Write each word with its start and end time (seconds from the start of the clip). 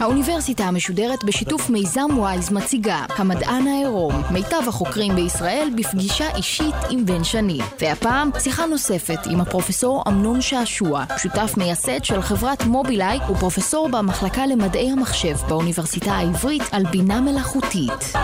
האוניברסיטה 0.00 0.64
המשודרת 0.64 1.24
בשיתוף 1.24 1.70
מיזם 1.70 2.18
וויז 2.18 2.52
מציגה 2.52 3.04
המדען 3.08 3.66
העירום, 3.66 4.12
מיטב 4.32 4.68
החוקרים 4.68 5.16
בישראל 5.16 5.68
בפגישה 5.76 6.36
אישית 6.36 6.74
עם 6.90 7.06
בן 7.06 7.24
שני. 7.24 7.58
והפעם 7.80 8.30
שיחה 8.38 8.66
נוספת 8.66 9.18
עם 9.30 9.40
הפרופסור 9.40 10.04
אמנון 10.08 10.40
שעשוע, 10.40 11.04
שותף 11.18 11.54
מייסד 11.56 12.04
של 12.04 12.22
חברת 12.22 12.62
מובילאיי 12.64 13.18
ופרופסור 13.30 13.88
במחלקה 13.88 14.46
למדעי 14.46 14.90
המחשב 14.90 15.36
באוניברסיטה 15.48 16.12
העברית 16.12 16.62
על 16.72 16.82
בינה 16.90 17.20
מלאכותית. 17.20 18.14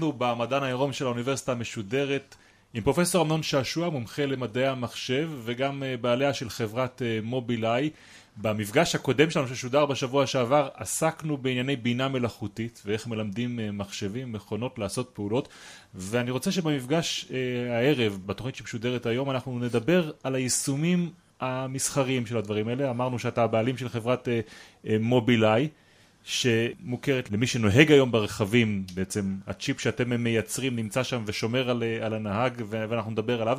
אנחנו 0.00 0.12
במדען 0.18 0.62
העירום 0.62 0.92
של 0.92 1.04
האוניברסיטה 1.04 1.52
המשודרת 1.52 2.34
עם 2.74 2.82
פרופסור 2.82 3.22
אמנון 3.22 3.42
שעשוע, 3.42 3.90
מומחה 3.90 4.26
למדעי 4.26 4.66
המחשב 4.66 5.30
וגם 5.44 5.82
אה, 5.82 5.96
בעליה 5.96 6.34
של 6.34 6.50
חברת 6.50 7.02
אה, 7.02 7.18
מובילאיי. 7.22 7.90
במפגש 8.36 8.94
הקודם 8.94 9.30
שלנו 9.30 9.48
ששודר 9.48 9.86
בשבוע 9.86 10.26
שעבר 10.26 10.68
עסקנו 10.74 11.36
בענייני 11.36 11.76
בינה 11.76 12.08
מלאכותית 12.08 12.82
ואיך 12.86 13.06
מלמדים 13.06 13.60
אה, 13.60 13.70
מחשבים, 13.70 14.32
מכונות 14.32 14.78
לעשות 14.78 15.10
פעולות 15.14 15.48
ואני 15.94 16.30
רוצה 16.30 16.52
שבמפגש 16.52 17.26
הערב, 17.70 18.18
בתוכנית 18.26 18.56
שמשודרת 18.56 19.06
היום, 19.06 19.30
אנחנו 19.30 19.58
נדבר 19.58 20.10
על 20.22 20.34
היישומים 20.34 21.10
המסחריים 21.40 22.26
של 22.26 22.36
הדברים 22.36 22.68
האלה. 22.68 22.90
אמרנו 22.90 23.18
שאתה 23.18 23.44
הבעלים 23.44 23.76
של 23.76 23.88
חברת 23.88 24.28
מובילאיי 25.00 25.68
שמוכרת 26.24 27.30
למי 27.30 27.46
שנוהג 27.46 27.92
היום 27.92 28.12
ברכבים, 28.12 28.84
בעצם 28.94 29.36
הצ'יפ 29.46 29.80
שאתם 29.80 30.22
מייצרים 30.22 30.76
נמצא 30.76 31.02
שם 31.02 31.22
ושומר 31.26 31.70
על, 31.70 31.82
על 32.02 32.14
הנהג 32.14 32.62
ואנחנו 32.68 33.10
נדבר 33.10 33.42
עליו. 33.42 33.58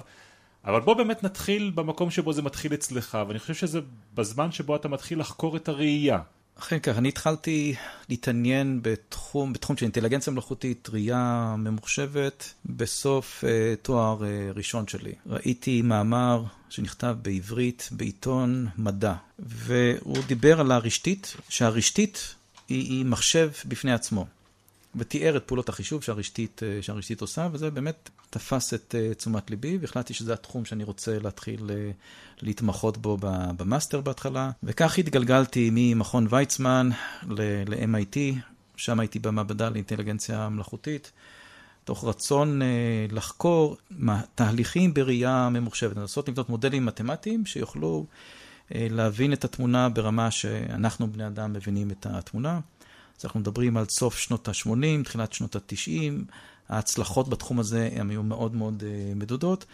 אבל 0.66 0.80
בוא 0.80 0.94
באמת 0.94 1.23
נתחיל 1.23 1.72
במקום 1.76 2.12
שבו 2.12 2.34
זה 2.34 2.42
מתחיל 2.42 2.73
אצלך, 2.73 3.18
ואני 3.28 3.40
חושב 3.40 3.53
שזה 3.53 3.80
בזמן 4.14 4.52
שבו 4.52 4.76
אתה 4.76 4.88
מתחיל 4.88 5.20
לחקור 5.20 5.58
את 5.58 5.70
הראייה. 5.70 6.20
אכן 6.59 6.80
כך, 6.80 6.98
אני 6.98 7.08
התחלתי 7.08 7.76
להתעניין 8.09 8.80
בתחום, 8.81 9.53
בתחום 9.53 9.78
של 9.78 9.84
אינטליגנציה 9.84 10.34
מלאכותית, 10.34 10.90
ראייה 10.94 11.56
ממוחשבת, 11.58 12.53
בסוף 12.66 13.44
uh, 13.44 13.48
תואר 13.81 14.20
uh, 14.20 14.58
ראשון 14.58 14.88
שלי. 14.88 15.14
ראיתי 15.25 15.81
מאמר 15.81 16.44
שנכתב 16.70 17.16
בעברית 17.22 17.90
בעיתון 17.92 18.68
מדע, 18.78 19.14
והוא 19.40 20.18
דיבר 20.28 20.59
על 20.59 20.72
הרשתית, 20.72 21.36
שהרשתית 21.50 22.36
היא, 22.72 22.89
היא 22.89 23.05
מחשב 23.05 23.52
בפני 23.66 23.94
עצמו. 23.94 24.25
ותיאר 24.95 25.38
את 25.38 25.44
פעולות 25.44 25.69
החישוב 25.69 26.03
שהרשתית, 26.03 26.61
אה, 26.64 26.81
שהרשתית 26.81 27.22
עושה, 27.22 27.47
וזה 27.52 27.72
באמת 27.72 28.09
תפס 28.30 28.73
את 28.73 28.95
אה, 28.97 29.13
תשומת 29.13 29.50
ליבי, 29.50 29.78
והחלטתי 29.81 30.13
שזה 30.13 30.33
התחום 30.33 30.66
שאני 30.66 30.83
רוצה 30.83 31.19
להתחיל 31.19 31.69
אה, 31.69 31.91
להתמחות 32.41 32.97
בו 32.97 33.17
במאסטר 33.58 34.02
בהתחלה. 34.02 34.52
וכך 34.63 34.97
התגלגלתי 34.97 35.69
ממכון 35.73 36.28
ויצמן 36.30 36.89
ל-MIT, 37.30 38.17
שם 38.75 39.00
הייתי 39.00 39.19
במעבדה 39.19 39.69
לאינטליגנציה 39.69 40.50
מלאכותית, 40.50 41.11
תוך 41.83 42.03
רצון 42.03 42.61
לחקור 43.11 43.78
תהליכים 44.35 44.94
בראייה 44.94 45.50
ממוחשבת, 45.50 45.97
לנסות 45.97 46.30
לבנות 46.30 46.50
מודלים 46.50 46.85
מתמטיים 46.85 47.45
שיוכלו 47.45 48.06
להבין 48.75 49.33
את 49.33 49.45
התמונה 49.45 49.89
ברמה 49.89 50.31
שאנחנו 50.31 51.12
בני 51.12 51.28
אדם 51.28 51.53
מבינים 51.53 51.91
את 51.91 52.06
התמונה. 52.09 52.59
אז 53.19 53.25
אנחנו 53.25 53.40
מדברים 53.40 53.78
על 53.78 53.85
סוף 53.85 54.18
שנות 54.18 54.47
ה-80, 54.47 55.03
תחילת 55.03 55.34
שנות 55.34 55.56
ה-90, 55.56 56.34
ההצלחות 56.69 57.29
בתחום 57.29 57.59
הזה 57.59 57.90
הן 57.96 58.09
היו 58.09 58.23
מאוד 58.23 58.56
מאוד 58.56 58.84
uh, 58.84 59.16
מדודות, 59.16 59.66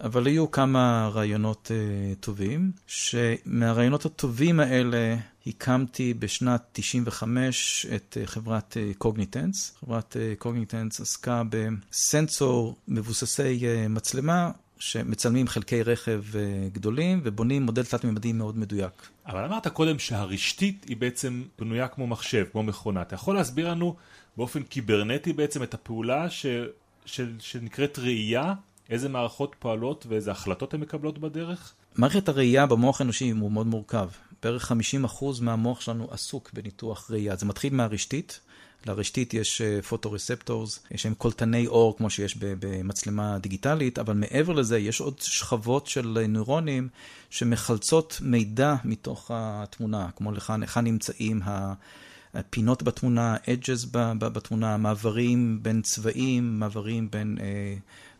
אבל 0.00 0.26
היו 0.26 0.50
כמה 0.50 1.10
רעיונות 1.12 1.70
uh, 1.70 2.16
טובים, 2.20 2.72
שמהרעיונות 2.86 4.06
הטובים 4.06 4.60
האלה 4.60 5.16
הקמתי 5.46 6.14
בשנת 6.14 6.62
95 6.72 7.86
את 7.94 8.16
חברת 8.24 8.76
קוגניטנס. 8.98 9.76
חברת 9.80 10.16
קוגניטנס 10.38 11.00
עסקה 11.00 11.42
בסנסור 11.50 12.76
מבוססי 12.88 13.62
מצלמה 13.88 14.50
שמצלמים 14.80 15.48
חלקי 15.48 15.82
רכב 15.82 16.22
אה, 16.34 16.68
גדולים 16.72 17.20
ובונים 17.24 17.62
מודל 17.62 17.84
תלת-ממדי 17.84 18.32
מאוד 18.32 18.58
מדויק. 18.58 19.08
אבל 19.26 19.44
אמרת 19.44 19.68
קודם 19.68 19.98
שהרשתית 19.98 20.84
היא 20.88 20.96
בעצם 20.96 21.42
בנויה 21.58 21.88
כמו 21.88 22.06
מחשב, 22.06 22.44
כמו 22.52 22.62
מכונה. 22.62 23.02
אתה 23.02 23.14
יכול 23.14 23.34
להסביר 23.34 23.70
לנו 23.70 23.96
באופן 24.36 24.62
קיברנטי 24.62 25.32
בעצם 25.32 25.62
את 25.62 25.74
הפעולה 25.74 26.30
ש... 26.30 26.46
של... 27.04 27.32
שנקראת 27.38 27.98
ראייה? 27.98 28.54
איזה 28.90 29.08
מערכות 29.08 29.56
פועלות 29.58 30.06
ואיזה 30.08 30.30
החלטות 30.30 30.74
הן 30.74 30.80
מקבלות 30.80 31.18
בדרך? 31.18 31.72
מערכת 31.96 32.28
הראייה 32.28 32.66
במוח 32.66 33.00
האנושי 33.00 33.30
הוא 33.30 33.52
מאוד 33.52 33.66
מורכב. 33.66 34.08
בערך 34.42 34.72
50% 34.72 35.24
מהמוח 35.40 35.80
שלנו 35.80 36.08
עסוק 36.10 36.50
בניתוח 36.52 37.10
ראייה. 37.10 37.36
זה 37.36 37.46
מתחיל 37.46 37.74
מהרשתית, 37.74 38.40
לרשתית 38.86 39.34
יש 39.34 39.62
photoreceptors, 39.88 40.80
אה, 40.92 40.98
שהם 40.98 41.14
קולטני 41.14 41.66
אור 41.66 41.96
כמו 41.96 42.10
שיש 42.10 42.36
במצלמה 42.36 43.38
דיגיטלית, 43.38 43.98
אבל 43.98 44.14
מעבר 44.14 44.52
לזה 44.52 44.78
יש 44.78 45.00
עוד 45.00 45.18
שכבות 45.18 45.86
של 45.86 46.26
נוירונים 46.28 46.88
שמחלצות 47.30 48.18
מידע 48.22 48.74
מתוך 48.84 49.30
התמונה, 49.34 50.08
כמו 50.16 50.32
לכאן, 50.32 50.62
היכן 50.62 50.84
נמצאים 50.84 51.40
הפינות 52.34 52.82
בתמונה, 52.82 53.36
edges 53.36 53.86
בתמונה, 54.18 54.76
מעברים 54.76 55.58
בין 55.62 55.82
צבעים, 55.82 56.58
מעברים 56.58 57.10
בין 57.10 57.38
אה, 57.40 57.74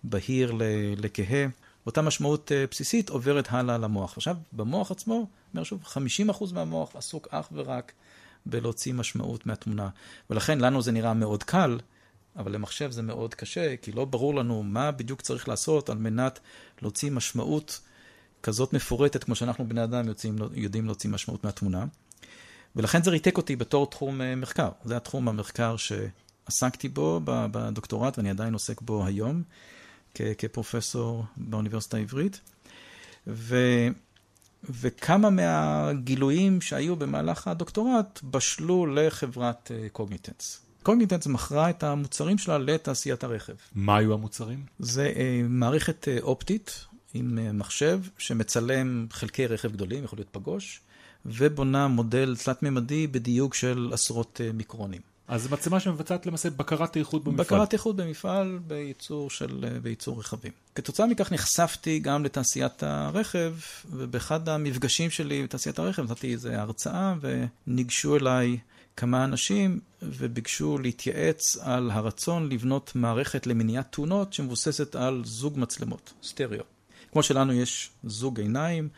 בהיר 0.05 0.53
לכהה. 0.97 1.47
אותה 1.87 2.03
משמעות 2.03 2.53
אה, 2.53 2.65
בסיסית 2.71 3.09
עוברת 3.09 3.47
הלאה 3.51 3.79
למוח. 3.79 4.17
עכשיו, 4.17 4.37
במוח 4.53 4.91
עצמו, 4.91 5.27
אומר 5.55 5.65
שוב, 5.65 5.85
50% 5.85 6.55
מהמוח 6.55 6.97
עסוק 6.97 7.29
אך 7.31 7.49
ורק 7.53 7.93
בלהוציא 8.47 8.95
משמעות 8.95 9.47
מהתמונה. 9.47 9.89
ולכן 10.31 10.59
לנו 10.59 10.83
זה 10.83 10.93
נראה 10.93 11.15
מאוד 11.15 11.43
קל, 11.43 11.79
אבל 12.37 12.53
למחשב 12.53 12.91
זה 12.91 13.03
מאוד 13.03 13.35
קשה, 13.35 13.77
כי 13.77 13.93
לא 13.93 14.05
ברור 14.05 14.35
לנו 14.35 14.63
מה 14.63 14.91
בדיוק 14.91 15.21
צריך 15.21 15.49
לעשות 15.49 15.89
על 15.89 15.99
מנת 15.99 16.41
להוציא 16.83 17.11
משמעות 17.11 17.81
כזאת 18.43 18.73
מפורטת, 18.73 19.25
כמו 19.25 19.35
שאנחנו 19.35 19.69
בני 19.69 19.85
אדם 19.85 20.09
יוצאים, 20.09 20.37
יודעים 20.55 20.87
להוציא 20.87 21.11
משמעות 21.11 21.45
מהתמונה. 21.45 21.85
ולכן 22.77 23.03
זה 23.03 23.11
ריתק 23.11 23.37
אותי 23.37 23.57
בתור 23.57 23.91
תחום 23.91 24.21
אה, 24.21 24.37
מחקר. 24.37 24.69
זה 24.85 24.97
התחום 24.97 25.29
המחקר 25.29 25.77
שעסקתי 25.77 26.89
בו 26.89 27.21
בדוקטורט, 27.25 28.19
ואני 28.19 28.31
עדיין 28.31 28.53
עוסק 28.53 28.81
בו 28.81 29.07
היום, 29.07 29.43
כפרופסור 30.15 31.25
באוניברסיטה 31.37 31.97
העברית. 31.97 32.41
ו... 33.27 33.57
וכמה 34.65 35.31
מהגילויים 35.31 36.61
שהיו 36.61 36.97
במהלך 36.97 37.49
הדוקטורט 37.49 38.21
בשלו 38.25 38.87
לחברת 38.87 39.71
קוגניטנס. 39.93 40.61
קוגניטנס 40.83 41.27
מכרה 41.27 41.71
את 41.71 41.83
המוצרים 41.83 42.39
שלה 42.39 42.59
לתעשיית 42.59 43.25
הרכב. 43.25 43.55
מה 43.75 43.97
היו 43.97 44.15
המוצרים? 44.15 44.65
זה 44.79 45.13
uh, 45.15 45.19
מערכת 45.49 46.09
uh, 46.09 46.23
אופטית 46.23 46.85
עם 47.15 47.59
מחשב 47.59 48.01
שמצלם 48.19 49.07
חלקי 49.11 49.47
רכב 49.47 49.73
גדולים, 49.73 50.05
יכול 50.05 50.19
להיות 50.19 50.29
פגוש, 50.33 50.81
ובונה 51.27 51.89
מודל 51.89 52.37
תלת-ממדי 52.45 53.07
בדיוק 53.07 53.55
של 53.55 53.91
עשרות 53.93 54.41
מיקרונים. 54.55 55.10
אז 55.31 55.53
מצלמה 55.53 55.81
שמבצעת 55.81 56.27
למעשה 56.27 56.51
בקרת 56.51 56.97
איכות 56.97 57.25
במפעל. 57.25 57.45
בקרת 57.45 57.73
איכות 57.73 57.97
במפעל 57.97 58.59
בייצור 58.67 59.31
של, 59.31 59.65
בייצור 59.83 60.21
רכבים. 60.21 60.53
כתוצאה 60.75 61.07
מכך 61.07 61.33
נחשפתי 61.33 61.99
גם 61.99 62.25
לתעשיית 62.25 62.83
הרכב, 62.83 63.55
ובאחד 63.91 64.49
המפגשים 64.49 65.11
שלי 65.11 65.43
בתעשיית 65.43 65.79
הרכב 65.79 66.11
נתתי 66.11 66.33
איזו 66.33 66.49
הרצאה, 66.49 67.15
וניגשו 67.21 68.17
אליי 68.17 68.59
כמה 68.97 69.25
אנשים 69.25 69.81
וביקשו 70.03 70.79
להתייעץ 70.79 71.57
על 71.57 71.91
הרצון 71.91 72.49
לבנות 72.49 72.93
מערכת 72.95 73.47
למניעת 73.47 73.93
תאונות 73.93 74.33
שמבוססת 74.33 74.97
על 74.97 75.23
זוג 75.25 75.59
מצלמות, 75.59 76.13
סטריאו. 76.23 76.65
כמו 77.13 77.23
שלנו 77.23 77.53
יש 77.53 77.91
זוג 78.05 78.41
עיניים, 78.41 78.89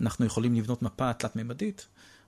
אנחנו 0.00 0.26
יכולים 0.26 0.54
לבנות 0.54 0.82
מפה 0.82 1.12
תלת-ממדית. 1.12 1.86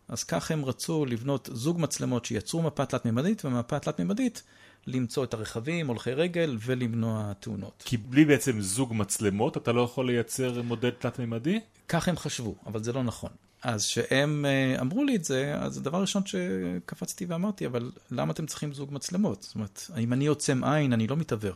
אז 0.08 0.24
כך 0.24 0.50
הם 0.50 0.64
רצו 0.64 1.06
לבנות 1.06 1.48
זוג 1.52 1.80
מצלמות 1.80 2.24
שיצרו 2.24 2.62
מפה 2.62 2.86
תלת-ממדית, 2.86 3.44
ומפה 3.44 3.78
תלת-ממדית 3.78 4.42
למצוא 4.86 5.24
את 5.24 5.34
הרכבים, 5.34 5.86
הולכי 5.86 6.12
רגל, 6.12 6.56
ולמנוע 6.60 7.32
תאונות. 7.40 7.82
כי 7.86 7.96
בלי 7.96 8.24
בעצם 8.24 8.60
זוג 8.60 8.94
מצלמות, 8.94 9.56
אתה 9.56 9.72
לא 9.72 9.80
יכול 9.80 10.06
לייצר 10.06 10.62
מודד 10.62 10.90
תלת-ממדי? 10.90 11.60
כך 11.88 12.08
הם 12.08 12.16
חשבו, 12.16 12.54
אבל 12.66 12.82
זה 12.82 12.92
לא 12.92 13.02
נכון. 13.02 13.30
אז 13.62 13.86
כשהם 13.86 14.44
אה, 14.44 14.80
אמרו 14.80 15.04
לי 15.04 15.16
את 15.16 15.24
זה, 15.24 15.54
אז 15.54 15.78
הדבר 15.78 15.98
הראשון 15.98 16.22
שקפצתי 16.26 17.24
ואמרתי, 17.24 17.66
אבל 17.66 17.90
למה 18.10 18.32
אתם 18.32 18.46
צריכים 18.46 18.72
זוג 18.72 18.94
מצלמות? 18.94 19.42
זאת 19.42 19.54
אומרת, 19.54 19.90
אם 19.98 20.12
אני 20.12 20.26
עוצם 20.26 20.64
עין, 20.64 20.92
אני 20.92 21.06
לא 21.06 21.16
מתעוור. 21.16 21.54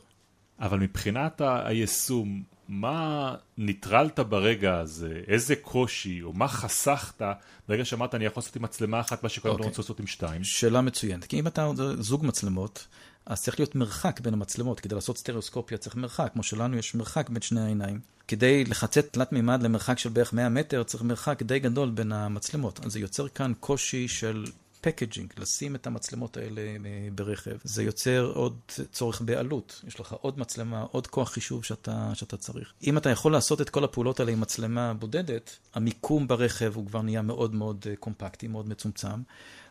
אבל 0.61 0.79
מבחינת 0.79 1.41
היישום, 1.45 2.43
מה 2.69 3.35
ניטרלת 3.59 4.21
ברגע 4.21 4.79
הזה? 4.79 5.21
איזה 5.27 5.57
קושי, 5.57 6.23
או 6.23 6.33
מה 6.33 6.49
חסכת 6.49 7.23
ברגע 7.69 7.85
שאמרת 7.85 8.15
אני 8.15 8.25
יכול 8.25 8.41
לעשות 8.41 8.57
עם 8.57 8.63
מצלמה 8.63 9.01
אחת 9.01 9.23
מה 9.23 9.29
שכולם 9.29 9.55
okay. 9.55 9.57
אוקיי. 9.57 9.69
רוצים 9.69 9.83
לעשות 9.83 10.01
עם 10.01 10.07
שתיים? 10.07 10.45
שאלה 10.45 10.81
מצוינת. 10.81 11.25
כי 11.25 11.41
אם 11.41 11.47
אתה 11.47 11.71
זוג 11.99 12.27
מצלמות, 12.27 12.87
אז 13.27 13.43
צריך 13.43 13.61
להיות 13.61 13.75
מרחק 13.75 14.21
בין 14.21 14.35
המצלמות. 14.35 14.81
כדי 14.81 14.95
לעשות 14.95 15.19
סטריאוסקופיה 15.19 15.79
צריך 15.79 15.97
מרחק, 15.97 16.31
כמו 16.33 16.43
שלנו 16.43 16.77
יש 16.77 16.95
מרחק 16.95 17.31
בין 17.31 17.43
שני 17.43 17.61
העיניים. 17.61 18.01
כדי 18.29 18.65
לחצת 18.65 19.13
תלת 19.13 19.33
מימד 19.33 19.63
למרחק 19.63 19.99
של 19.99 20.09
בערך 20.09 20.33
100 20.33 20.49
מטר, 20.49 20.83
צריך 20.83 21.03
מרחק 21.03 21.43
די 21.43 21.59
גדול 21.59 21.91
בין 21.91 22.13
המצלמות. 22.13 22.81
אז 22.85 22.93
זה 22.93 23.01
יוצר 23.01 23.29
כאן 23.29 23.53
קושי 23.61 24.09
של 24.09 24.45
פקג'ינג, 24.81 25.33
לשים 25.39 25.75
את 25.75 25.87
המצלמות 25.87 26.37
האלה 26.37 26.61
אה, 26.61 27.09
ברכב. 27.15 27.57
זה 27.65 27.83
יוצר 27.83 28.33
עוד 28.35 28.59
צורך 28.93 29.21
בעלות. 29.21 29.83
יש 29.87 30.01
לך 30.01 30.13
עוד 30.13 30.39
מצלמה, 30.39 30.83
עוד 30.91 31.07
כוח 31.07 31.31
חישוב 31.31 31.65
שאתה, 31.65 32.11
שאתה 32.15 32.37
צריך. 32.37 32.73
אם 32.85 32.99
אתה 32.99 33.11
יכול 33.11 33.33
לעשות 33.33 33.61
את 33.61 33.71
כל 33.71 33.85
הפעולות 33.85 34.21
האלה 34.21 34.33
עם 34.33 34.41
מצלמה 34.41 34.95
בודדת, 34.95 35.57
המיקום 35.75 36.29
ברכב 36.29 36.73
הוא 36.75 36.87
כבר 36.87 37.03
נהיה 37.03 37.23
מאוד 37.23 37.55
מאוד 37.55 37.87
אה, 37.91 37.97
קומפקטי, 37.97 38.49
מאוד 38.49 38.69
מצומצם. 38.69 39.23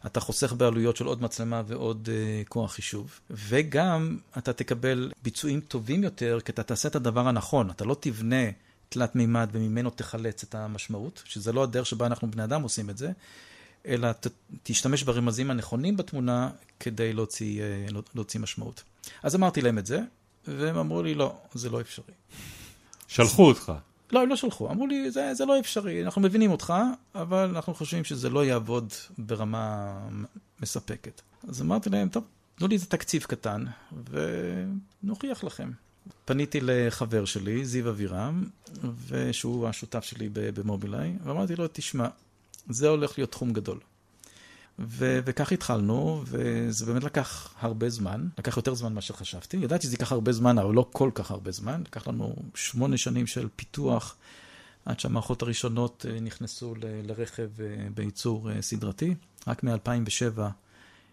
אתה 0.05 0.19
חוסך 0.19 0.53
בעלויות 0.53 0.97
של 0.97 1.05
עוד 1.05 1.21
מצלמה 1.21 1.61
ועוד 1.67 2.09
uh, 2.09 2.47
כוח 2.47 2.73
חישוב. 2.73 3.19
וגם 3.29 4.17
אתה 4.37 4.53
תקבל 4.53 5.11
ביצועים 5.23 5.61
טובים 5.61 6.03
יותר, 6.03 6.39
כי 6.45 6.51
אתה 6.51 6.63
תעשה 6.63 6.89
את 6.89 6.95
הדבר 6.95 7.27
הנכון. 7.27 7.69
אתה 7.69 7.85
לא 7.85 7.95
תבנה 7.99 8.45
תלת 8.89 9.15
מימד 9.15 9.49
וממנו 9.51 9.89
תחלץ 9.89 10.43
את 10.43 10.55
המשמעות, 10.55 11.21
שזה 11.25 11.53
לא 11.53 11.63
הדרך 11.63 11.85
שבה 11.85 12.05
אנחנו 12.05 12.31
בני 12.31 12.43
אדם 12.43 12.61
עושים 12.61 12.89
את 12.89 12.97
זה, 12.97 13.11
אלא 13.87 14.11
ת, 14.11 14.27
תשתמש 14.63 15.03
ברמזים 15.03 15.51
הנכונים 15.51 15.97
בתמונה 15.97 16.49
כדי 16.79 17.13
להוציא, 17.13 17.61
uh, 17.89 17.93
להוציא 18.15 18.39
משמעות. 18.39 18.83
אז 19.23 19.35
אמרתי 19.35 19.61
להם 19.61 19.77
את 19.77 19.85
זה, 19.85 19.99
והם 20.47 20.77
אמרו 20.77 21.03
לי, 21.03 21.15
לא, 21.15 21.35
זה 21.53 21.69
לא 21.69 21.81
אפשרי. 21.81 22.13
שלחו 23.07 23.47
אותך. 23.47 23.71
לא, 24.11 24.21
הם 24.21 24.29
לא 24.29 24.35
שלחו. 24.35 24.71
אמרו 24.71 24.87
לי, 24.87 25.11
זה, 25.11 25.33
זה 25.33 25.45
לא 25.45 25.59
אפשרי, 25.59 26.05
אנחנו 26.05 26.21
מבינים 26.21 26.51
אותך, 26.51 26.73
אבל 27.15 27.49
אנחנו 27.55 27.73
חושבים 27.73 28.03
שזה 28.03 28.29
לא 28.29 28.45
יעבוד 28.45 28.93
ברמה 29.17 29.93
מספקת. 30.61 31.21
אז 31.47 31.61
אמרתי 31.61 31.89
להם, 31.89 32.09
טוב, 32.09 32.23
תנו 32.55 32.67
לי 32.67 32.75
איזה 32.75 32.85
תקציב 32.85 33.23
קטן, 33.23 33.65
ונוכיח 35.03 35.43
לכם. 35.43 35.71
פניתי 36.25 36.59
לחבר 36.61 37.25
שלי, 37.25 37.65
זיו 37.65 37.89
אבירם, 37.89 38.43
שהוא 39.31 39.67
השותף 39.67 40.03
שלי 40.03 40.29
במובילאיי, 40.33 41.15
ואמרתי 41.23 41.55
לו, 41.55 41.65
תשמע, 41.71 42.07
זה 42.69 42.87
הולך 42.89 43.17
להיות 43.17 43.31
תחום 43.31 43.53
גדול. 43.53 43.79
ו- 44.79 45.19
וכך 45.25 45.51
התחלנו, 45.51 46.23
וזה 46.25 46.85
באמת 46.85 47.03
לקח 47.03 47.53
הרבה 47.59 47.89
זמן, 47.89 48.27
לקח 48.37 48.57
יותר 48.57 48.73
זמן 48.73 48.91
ממה 48.91 49.01
שחשבתי. 49.01 49.57
ידעתי 49.57 49.83
שזה 49.83 49.93
ייקח 49.93 50.11
הרבה 50.11 50.31
זמן, 50.31 50.57
אבל 50.57 50.73
לא 50.73 50.85
כל 50.91 51.11
כך 51.15 51.31
הרבה 51.31 51.51
זמן. 51.51 51.81
לקח 51.85 52.07
לנו 52.07 52.35
שמונה 52.55 52.97
שנים 52.97 53.27
של 53.27 53.47
פיתוח, 53.55 54.15
עד 54.85 54.99
שהמערכות 54.99 55.41
הראשונות 55.41 56.05
אה, 56.09 56.19
נכנסו 56.19 56.75
ל- 56.75 57.07
לרכב 57.07 57.61
אה, 57.61 57.65
בייצור 57.93 58.51
אה, 58.51 58.61
סדרתי. 58.61 59.15
רק 59.47 59.63
מ-2007 59.63 60.39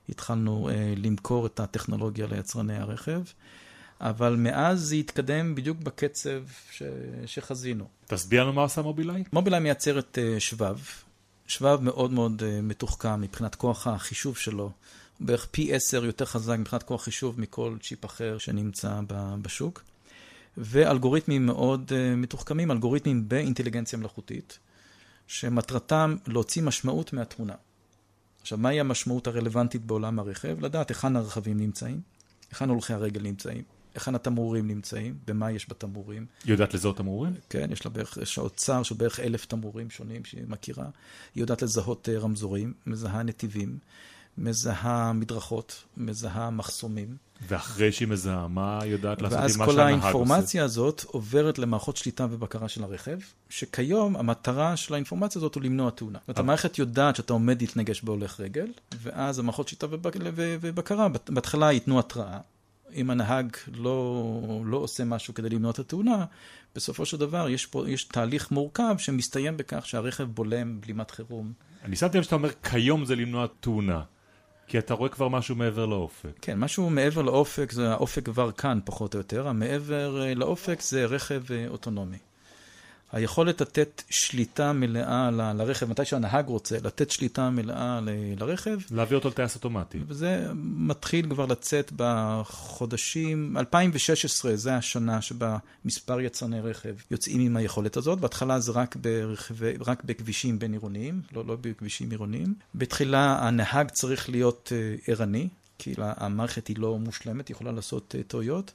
התחלנו 0.09 0.71
למכור 0.97 1.47
את 1.47 1.61
הטכנולוגיה 1.61 2.27
ליצרני 2.27 2.77
הרכב. 2.77 3.21
אבל 4.01 4.37
מאז 4.37 4.81
זה 4.81 4.95
התקדם 4.95 5.55
בדיוק 5.55 5.79
בקצב 5.79 6.43
ש... 6.71 6.83
שחזינו. 7.27 7.89
תסביר 8.07 8.43
לנו 8.43 8.53
מה 8.53 8.63
עושה 8.63 8.83
מובילאיי. 8.83 9.25
מובילאיי 9.33 9.61
מייצרת 9.63 10.19
שבב, 10.39 10.79
שבב 11.47 11.81
מאוד 11.83 12.13
מאוד 12.13 12.43
uh, 12.43 12.63
מתוחכם 12.63 13.21
מבחינת 13.21 13.55
כוח 13.55 13.87
החישוב 13.87 14.37
שלו. 14.37 14.71
בערך 15.21 15.47
פי 15.51 15.75
עשר 15.75 16.05
יותר 16.05 16.25
חזק 16.25 16.57
מבחינת 16.59 16.83
כוח 16.83 17.03
חישוב 17.05 17.41
מכל 17.41 17.77
צ'יפ 17.83 18.05
אחר 18.05 18.39
שנמצא 18.39 19.01
בשוק. 19.43 19.83
ואלגוריתמים 20.57 21.47
מאוד 21.47 21.93
uh, 21.93 22.17
מתוחכמים, 22.17 22.71
אלגוריתמים 22.71 23.29
באינטליגנציה 23.29 23.99
מלאכותית, 23.99 24.59
שמטרתם 25.27 26.17
להוציא 26.27 26.63
משמעות 26.63 27.13
מהתמונה. 27.13 27.55
עכשיו, 28.41 28.59
מהי 28.59 28.81
המשמעות 28.81 29.27
הרלוונטית 29.27 29.85
בעולם 29.85 30.19
הרכב? 30.19 30.61
לדעת 30.61 30.89
היכן 30.89 31.17
הרכבים 31.17 31.61
נמצאים, 31.61 32.01
היכן 32.51 32.69
הולכי 32.69 32.93
הרגל 32.93 33.23
נמצאים, 33.23 33.63
היכן 33.95 34.15
התמרורים 34.15 34.69
נמצאים, 34.69 35.15
במה 35.27 35.51
יש 35.51 35.67
בתמרורים. 35.71 36.27
היא 36.45 36.53
יודעת 36.53 36.75
לזהות 36.75 36.97
תמרורים? 36.97 37.35
כן, 37.49 37.69
יש 37.73 37.85
לה 37.85 37.91
בערך, 37.91 38.19
יש 38.23 38.39
לה 38.39 38.45
אוצר 38.45 38.83
של 38.83 38.95
בערך 38.95 39.21
אלף 39.21 39.45
תמרורים 39.47 39.91
שונים 39.91 40.25
שהיא 40.25 40.45
מכירה. 40.49 40.87
היא 41.35 41.43
יודעת 41.43 41.63
לזהות 41.63 42.09
אה, 42.09 42.19
רמזורים, 42.19 42.75
מזהה 42.87 43.23
נתיבים, 43.23 43.79
מזהה 44.39 45.13
מדרכות, 45.13 45.85
מזהה 45.97 46.51
מחסומים. 46.51 47.17
ואחרי 47.49 47.93
שהיא 47.93 48.09
מזהה, 48.09 48.49
מה 48.49 48.83
היא 48.83 48.93
יודעת 48.93 49.23
לעשות 49.23 49.39
עם 49.39 49.45
מה 49.45 49.49
שהנהג 49.49 49.65
עושה? 49.65 49.77
ואז 49.77 49.77
כל 49.77 49.81
האינפורמציה 49.81 50.65
הזאת 50.65 51.05
עוברת 51.07 51.59
למערכות 51.59 51.97
שליטה 51.97 52.27
ובקרה 52.31 52.69
של 52.69 52.85
הרכב, 52.85 53.19
שכיום 53.49 54.17
המטרה 54.17 54.77
של 54.77 54.95
האינפורמציה 54.95 55.39
הזאת 55.39 55.55
הוא 55.55 55.63
למנוע 55.63 55.91
תאונה. 55.91 56.19
זאת 56.19 56.29
אומרת, 56.29 56.39
המערכת 56.39 56.79
יודעת 56.79 57.17
שאתה 57.17 57.33
עומד 57.33 57.61
להתנגש 57.61 58.03
בהולך 58.03 58.41
רגל, 58.41 58.67
ואז 59.03 59.39
המערכות 59.39 59.69
שליטה 59.69 59.87
ובקרה 59.91 61.09
בהתחלה 61.29 61.73
ייתנו 61.73 61.99
התראה. 61.99 62.39
אם 62.93 63.11
הנהג 63.11 63.57
לא, 63.75 64.63
לא 64.65 64.77
עושה 64.77 65.05
משהו 65.05 65.35
כדי 65.35 65.49
למנוע 65.49 65.71
את 65.71 65.79
התאונה, 65.79 66.25
בסופו 66.75 67.07
של 67.07 67.17
דבר 67.17 67.49
יש 67.49 67.67
פה, 67.67 67.91
יש 67.91 68.05
תהליך 68.05 68.51
מורכב 68.51 68.95
שמסתיים 68.99 69.57
בכך 69.57 69.87
שהרכב 69.87 70.25
בולם 70.25 70.81
בלימת 70.81 71.11
חירום. 71.11 71.53
אני 71.85 71.97
שמתי 71.97 72.19
לב 72.19 72.25
שאתה 72.25 72.35
אומר 72.35 72.51
כיום 72.51 73.05
זה 73.05 73.17
למנוע 73.17 73.47
תאונה. 73.61 74.03
כי 74.67 74.79
אתה 74.79 74.95
רואה 74.95 75.09
כבר 75.09 75.29
משהו 75.29 75.55
מעבר 75.55 75.87
לאופק. 75.87 76.39
כן, 76.41 76.59
משהו 76.59 76.91
מעבר 76.91 77.23
לאופק, 77.23 77.73
זה 77.73 77.91
האופק 77.93 78.25
כבר 78.25 78.53
כאן 78.53 78.79
פחות 78.85 79.15
או 79.15 79.19
יותר, 79.19 79.49
המעבר 79.49 80.23
אה, 80.23 80.35
לאופק 80.35 80.81
זה 80.81 81.05
רכב 81.05 81.43
אה, 81.53 81.69
אוטונומי. 81.69 82.19
היכולת 83.15 83.61
לתת 83.61 84.03
שליטה 84.11 84.73
מלאה 84.73 85.31
ל, 85.31 85.53
לרכב, 85.53 85.91
מתי 85.91 86.05
שהנהג 86.05 86.47
רוצה, 86.47 86.77
לתת 86.85 87.11
שליטה 87.11 87.51
מלאה 87.51 88.01
ל, 88.01 88.09
לרכב. 88.41 88.79
להביא 88.91 89.17
אותו 89.17 89.29
לטייס 89.29 89.55
אוטומטי. 89.55 89.99
וזה 90.09 90.47
מתחיל 90.55 91.29
כבר 91.31 91.47
לצאת 91.47 91.93
בחודשים, 91.97 93.57
2016 93.59 94.57
זה 94.57 94.77
השנה 94.77 95.23
שבה 95.23 95.59
מספר 95.85 96.21
יצרני 96.21 96.61
רכב 96.61 96.95
יוצאים 97.11 97.41
עם 97.41 97.57
היכולת 97.57 97.97
הזאת. 97.97 98.21
בהתחלה 98.21 98.61
זה 98.61 98.73
רק, 98.73 98.97
ברכב, 98.97 99.55
רק 99.87 100.05
בכבישים 100.05 100.59
בין 100.59 100.73
עירוניים, 100.73 101.21
לא, 101.33 101.45
לא 101.47 101.57
בכבישים 101.61 102.11
עירוניים. 102.11 102.55
בתחילה 102.75 103.49
הנהג 103.49 103.91
צריך 103.91 104.31
להיות 104.31 104.73
uh, 104.73 105.11
ערני, 105.11 105.49
כי 105.79 105.95
המערכת 105.99 106.67
היא 106.67 106.77
לא 106.79 106.99
מושלמת, 106.99 107.49
היא 107.49 107.55
יכולה 107.55 107.73
לעשות 107.73 108.15
uh, 108.19 108.23
טעויות. 108.29 108.73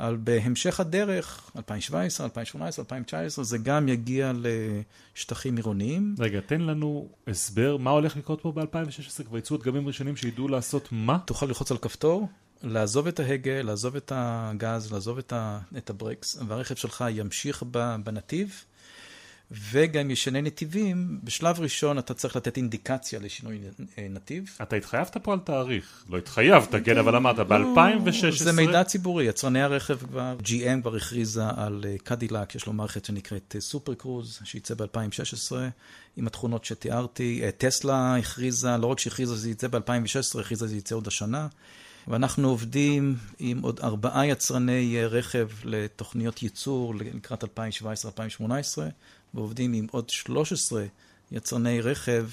אבל 0.00 0.16
בהמשך 0.16 0.80
הדרך, 0.80 1.50
2017, 1.56 2.24
2018, 2.26 2.82
2019, 2.82 3.44
זה 3.44 3.58
גם 3.58 3.88
יגיע 3.88 4.32
לשטחים 4.34 5.56
עירוניים. 5.56 6.14
רגע, 6.18 6.40
תן 6.40 6.60
לנו 6.60 7.08
הסבר, 7.26 7.76
מה 7.76 7.90
הולך 7.90 8.16
לקרות 8.16 8.40
פה 8.40 8.52
ב-2016? 8.52 9.24
כבר 9.24 9.38
יצאו 9.38 9.56
דגמים 9.56 9.86
ראשונים 9.86 10.16
שידעו 10.16 10.48
לעשות 10.48 10.88
מה? 10.90 11.18
תוכל 11.26 11.46
ללחוץ 11.46 11.70
על 11.70 11.78
כפתור, 11.78 12.28
לעזוב 12.62 13.06
את 13.06 13.20
ההגה, 13.20 13.62
לעזוב 13.62 13.96
את 13.96 14.12
הגז, 14.14 14.92
לעזוב 14.92 15.18
את, 15.18 15.32
ה, 15.32 15.58
את 15.76 15.90
הברקס, 15.90 16.38
והרכב 16.48 16.74
שלך 16.74 17.04
ימשיך 17.10 17.62
בנתיב. 18.04 18.64
וגם 19.70 20.10
ישנה 20.10 20.40
נתיבים, 20.40 21.20
בשלב 21.24 21.60
ראשון 21.60 21.98
אתה 21.98 22.14
צריך 22.14 22.36
לתת 22.36 22.56
אינדיקציה 22.56 23.20
לשינוי 23.20 23.58
אה, 23.98 24.06
נתיב. 24.10 24.50
אתה 24.62 24.76
התחייבת 24.76 25.16
פה 25.16 25.32
על 25.32 25.38
תאריך. 25.38 26.04
לא 26.10 26.18
התחייבת, 26.18 26.74
כן, 26.84 26.98
אבל 26.98 27.16
אמרת, 27.16 27.38
ב-2016... 27.38 28.24
לא, 28.24 28.30
זה 28.32 28.52
מידע 28.52 28.84
ציבורי, 28.84 29.24
יצרני 29.24 29.62
הרכב 29.62 29.98
כבר, 29.98 30.36
GM 30.42 30.80
כבר 30.82 30.96
הכריזה 30.96 31.44
על 31.56 31.84
קדילק, 32.04 32.36
אה, 32.36 32.44
יש 32.54 32.66
לו 32.66 32.72
מערכת 32.72 33.04
שנקראת 33.04 33.56
סופר 33.58 33.94
קרוז, 33.94 34.40
שייצא 34.44 34.74
ב-2016, 34.74 35.52
עם 36.16 36.26
התכונות 36.26 36.64
שתיארתי. 36.64 37.42
טסלה 37.58 38.16
הכריזה, 38.16 38.76
לא 38.76 38.86
רק 38.86 38.98
שהכריזה 38.98 39.34
שזה 39.34 39.50
יצא 39.50 39.68
ב-2016, 39.68 40.40
הכריזה 40.40 40.66
שזה 40.66 40.76
יצא 40.76 40.94
עוד 40.94 41.06
השנה. 41.06 41.48
ואנחנו 42.08 42.48
עובדים 42.48 43.16
עם 43.38 43.62
עוד 43.62 43.80
ארבעה 43.80 44.26
יצרני 44.26 44.96
אה, 44.96 45.06
רכב 45.06 45.48
לתוכניות 45.64 46.42
ייצור 46.42 46.94
לקראת 46.94 47.44
2017-2018. 47.44 47.46
ועובדים 49.34 49.72
עם 49.72 49.86
עוד 49.90 50.10
13 50.10 50.84
יצרני 51.32 51.80
רכב 51.80 52.28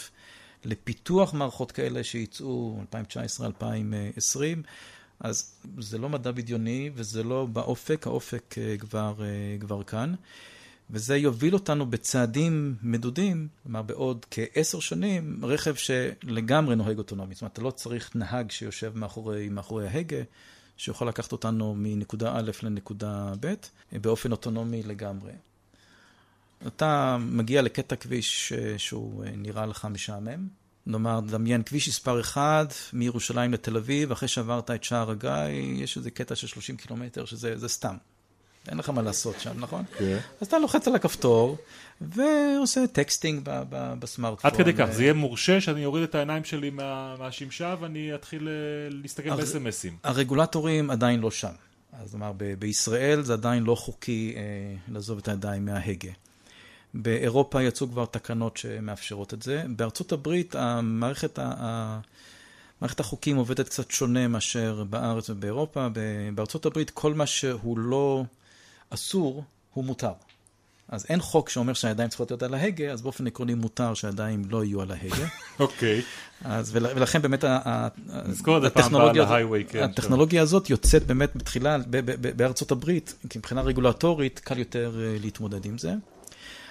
לפיתוח 0.65 1.33
מערכות 1.33 1.71
כאלה 1.71 2.03
שייצאו 2.03 2.81
2019-2020. 2.93 4.37
אז 5.19 5.53
זה 5.79 5.97
לא 5.97 6.09
מדע 6.09 6.31
בדיוני 6.31 6.89
וזה 6.95 7.23
לא 7.23 7.45
באופק, 7.45 8.07
האופק 8.07 8.55
אה, 8.57 8.77
כבר, 8.77 9.13
אה, 9.19 9.57
כבר 9.59 9.83
כאן. 9.83 10.13
וזה 10.89 11.17
יוביל 11.17 11.53
אותנו 11.53 11.85
בצעדים 11.85 12.75
מדודים, 12.81 13.47
כלומר 13.63 13.81
בעוד 13.81 14.25
כעשר 14.31 14.79
שנים, 14.79 15.39
רכב 15.45 15.75
שלגמרי 15.75 16.75
נוהג 16.75 16.97
אוטונומי. 16.97 17.33
זאת 17.33 17.41
אומרת, 17.41 17.53
אתה 17.53 17.61
לא 17.61 17.71
צריך 17.71 18.15
נהג 18.15 18.51
שיושב 18.51 18.91
מאחורי, 18.95 19.49
מאחורי 19.49 19.87
ההגה, 19.87 20.21
שיכול 20.77 21.07
לקחת 21.07 21.31
אותנו 21.31 21.75
מנקודה 21.77 22.37
א' 22.37 22.51
לנקודה 22.63 23.33
ב', 23.39 23.53
באופן 23.91 24.31
אוטונומי 24.31 24.83
לגמרי. 24.83 25.31
אתה 26.67 27.17
מגיע 27.19 27.61
לקטע 27.61 27.95
כביש 27.95 28.53
אה, 28.53 28.77
שהוא 28.77 29.25
אה, 29.25 29.31
נראה 29.35 29.65
לך 29.65 29.85
משעמם. 29.85 30.47
נאמר, 30.85 31.19
דמיין 31.19 31.63
כביש 31.63 31.89
מספר 31.89 32.21
1 32.21 32.73
מירושלים 32.93 33.53
לתל 33.53 33.77
אביב, 33.77 34.11
אחרי 34.11 34.27
שעברת 34.27 34.71
את 34.71 34.83
שער 34.83 35.11
הגיא, 35.11 35.83
יש 35.83 35.97
איזה 35.97 36.11
קטע 36.11 36.35
של 36.35 36.47
30 36.47 36.77
קילומטר 36.77 37.25
שזה 37.25 37.69
סתם. 37.69 37.95
אין 38.69 38.77
לך 38.77 38.89
מה 38.89 39.01
לעשות 39.01 39.39
שם, 39.39 39.51
נכון? 39.59 39.83
כן. 39.97 40.17
אז 40.41 40.47
אתה 40.47 40.59
לוחץ 40.59 40.87
על 40.87 40.95
הכפתור, 40.95 41.57
ועושה 42.01 42.87
texting 42.87 43.41
בסמארטפון. 43.73 44.51
עד 44.51 44.57
כדי 44.57 44.73
כך, 44.73 44.79
אה, 44.89 44.91
זה 44.93 45.03
יהיה 45.03 45.13
מורשה 45.13 45.61
שאני 45.61 45.85
אוריד 45.85 46.03
את 46.03 46.15
העיניים 46.15 46.43
שלי 46.43 46.69
מה- 46.69 47.15
מהשמשה 47.19 47.75
ואני 47.79 48.15
אתחיל 48.15 48.47
אה, 48.47 48.53
להסתכל 48.89 49.29
הר- 49.29 49.37
באס.אם.אסים. 49.37 49.97
הרגולטורים 50.03 50.89
עדיין 50.89 51.19
לא 51.19 51.31
שם. 51.31 51.47
אז 52.03 52.11
כלומר, 52.11 52.31
ב- 52.37 52.53
בישראל 52.59 53.21
זה 53.21 53.33
עדיין 53.33 53.63
לא 53.63 53.75
חוקי 53.75 54.33
אה, 54.35 54.41
לעזוב 54.93 55.17
את 55.17 55.27
הידיים 55.27 55.65
מההגה. 55.65 56.11
באירופה 56.93 57.63
יצאו 57.63 57.87
כבר 57.89 58.05
תקנות 58.05 58.57
שמאפשרות 58.57 59.33
את 59.33 59.41
זה. 59.43 59.63
בארצות 59.75 60.11
הברית 60.11 60.55
המערכת, 60.55 61.39
ה- 61.41 61.99
מערכת 62.81 62.99
החוקים 62.99 63.35
עובדת 63.37 63.65
קצת 63.69 63.91
שונה 63.91 64.27
מאשר 64.27 64.83
בארץ 64.89 65.29
ובאירופה. 65.29 65.87
בארצות 66.35 66.65
הברית 66.65 66.89
כל 66.89 67.13
מה 67.13 67.25
שהוא 67.25 67.77
לא 67.79 68.23
אסור, 68.89 69.43
הוא 69.73 69.85
מותר. 69.85 70.11
אז 70.91 71.05
אין 71.09 71.21
חוק 71.21 71.49
שאומר 71.49 71.73
שהידיים 71.73 72.09
צריכות 72.09 72.31
להיות 72.31 72.43
על 72.43 72.53
ההגה, 72.53 72.91
אז 72.91 73.01
באופן 73.01 73.27
עקרוני 73.27 73.53
מותר 73.53 73.93
שהידיים 73.93 74.43
לא 74.49 74.63
יהיו 74.63 74.81
על 74.81 74.91
ההגה. 74.91 75.27
אוקיי. 75.59 76.01
אז 76.43 76.69
ול, 76.75 76.85
ולכן 76.95 77.21
באמת 77.21 77.43
הטכנולוגיה 78.65 79.23
הזאת- 79.23 79.69
כן. 79.69 79.83
הטכנולוגיה 79.83 80.41
הזאת 80.41 80.69
יוצאת 80.69 81.07
באמת 81.07 81.35
בתחילה 81.35 81.77
בארצות 82.35 82.71
הברית, 82.71 83.13
כי 83.29 83.37
מבחינה 83.37 83.61
רגולטורית 83.61 84.39
קל 84.39 84.59
יותר 84.59 85.01
אה, 85.01 85.17
להתמודד 85.21 85.65
עם 85.65 85.77
זה. 85.77 85.93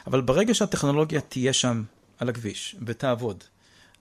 אבל 0.06 0.20
ברגע 0.20 0.54
שהטכנולוגיה 0.54 1.20
תהיה 1.20 1.52
שם 1.52 1.82
על 2.18 2.28
הכביש 2.28 2.76
ותעבוד, 2.86 3.44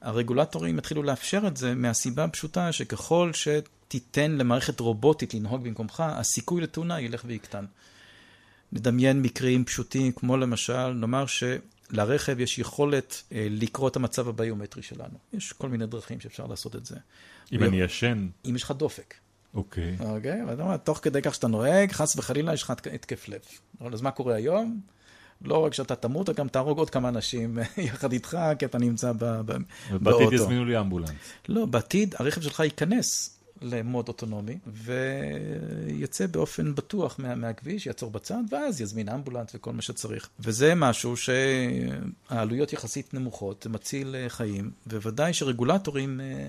הרגולטורים 0.02 0.78
יתחילו 0.78 1.04
לאפשר 1.04 1.42
את 1.48 1.58
זה 1.58 1.76
מהסיבה 1.76 2.24
הפשוטה 2.24 2.72
שככל 2.72 3.32
שתיתן 3.34 4.32
למערכת 4.32 4.80
רובוטית 4.80 5.34
לנהוג 5.34 5.64
במקומך, 5.64 6.04
הסיכוי 6.08 6.62
לתאונה 6.62 7.02
ילך 7.02 7.22
ויקטן. 7.26 7.66
נדמיין 8.72 9.22
מקרים 9.22 9.66
פשוטים, 9.66 10.12
כמו 10.12 10.38
למשל, 10.38 10.88
נאמר 10.88 11.26
שלרכב 11.26 12.40
יש 12.40 12.60
יכולת 12.60 13.24
אה, 13.32 13.48
לקרוא 13.50 13.90
את 13.90 13.96
המצב 13.96 14.28
הביומטרי 14.30 14.84
שלנו. 14.84 15.18
יש 15.34 15.54
כל 15.54 15.70
מיני 15.70 15.86
דרכים 15.86 16.20
שאפשר 16.20 16.46
לעשות 16.48 16.76
את 16.76 16.86
זה. 16.86 16.96
אם 17.52 17.64
אני 17.64 17.82
ישן, 17.82 18.28
אם 18.46 18.56
יש 18.56 18.64
לך 18.64 18.72
דופק, 18.72 19.14
אוקיי. 19.54 19.98
אוקיי? 20.00 20.44
ואתה 20.44 20.64
אומר, 20.64 20.78
תוך 20.78 21.00
כדי 21.02 21.22
כך 21.22 21.36
שאתה 21.36 21.48
נוהג, 21.48 21.92
חס 21.92 22.16
וחלילה 22.18 22.54
יש 22.54 22.64
לך 22.64 22.70
התקף 22.72 23.28
לב. 23.30 23.42
אבל 23.82 23.94
אז 23.94 24.02
מה 24.02 24.12
קורה 24.12 24.36
היום? 24.36 24.80
לא 25.42 25.66
רק 25.66 25.74
שאתה 25.74 25.96
תמות, 25.96 26.30
אתה 26.30 26.42
גם 26.42 26.48
תהרוג 26.48 26.78
עוד 26.78 26.90
כמה 26.90 27.10
אנשים 27.10 27.58
יחד 27.78 28.12
איתך, 28.12 28.38
כי 28.60 28.66
אתה 28.66 28.78
נמצא 28.78 29.12
ב- 29.12 29.18
ב- 29.24 29.52
ובעתיד 29.92 30.02
באוטו. 30.02 30.34
יזמינו 30.34 30.66
לי 30.66 30.80
אמבולנס. 30.80 31.12
לא, 31.50 31.66
בעתיד 31.66 32.16
הרכב 32.20 32.42
שלך 32.42 32.60
ייכנס 32.60 33.37
למוד 33.62 34.08
אוטונומי, 34.08 34.58
ויצא 34.68 36.28
באופן 36.28 36.76
בטוח 36.76 37.16
מה, 37.20 37.36
מהכביש, 37.36 37.86
יעצור 37.86 38.12
בצד, 38.12 38.44
ואז 38.50 38.82
יזמין 38.82 39.10
אמבולנס 39.10 39.56
וכל 39.56 39.74
מה 39.74 39.82
שצריך. 39.82 40.30
וזה 40.40 40.76
משהו 40.76 41.16
שהעלויות 41.18 42.74
יחסית 42.74 43.14
נמוכות, 43.14 43.68
מציל 43.68 44.16
אה, 44.16 44.30
חיים, 44.30 44.72
וודאי 44.88 45.34
שרגולטורים 45.34 46.22
אה, 46.22 46.48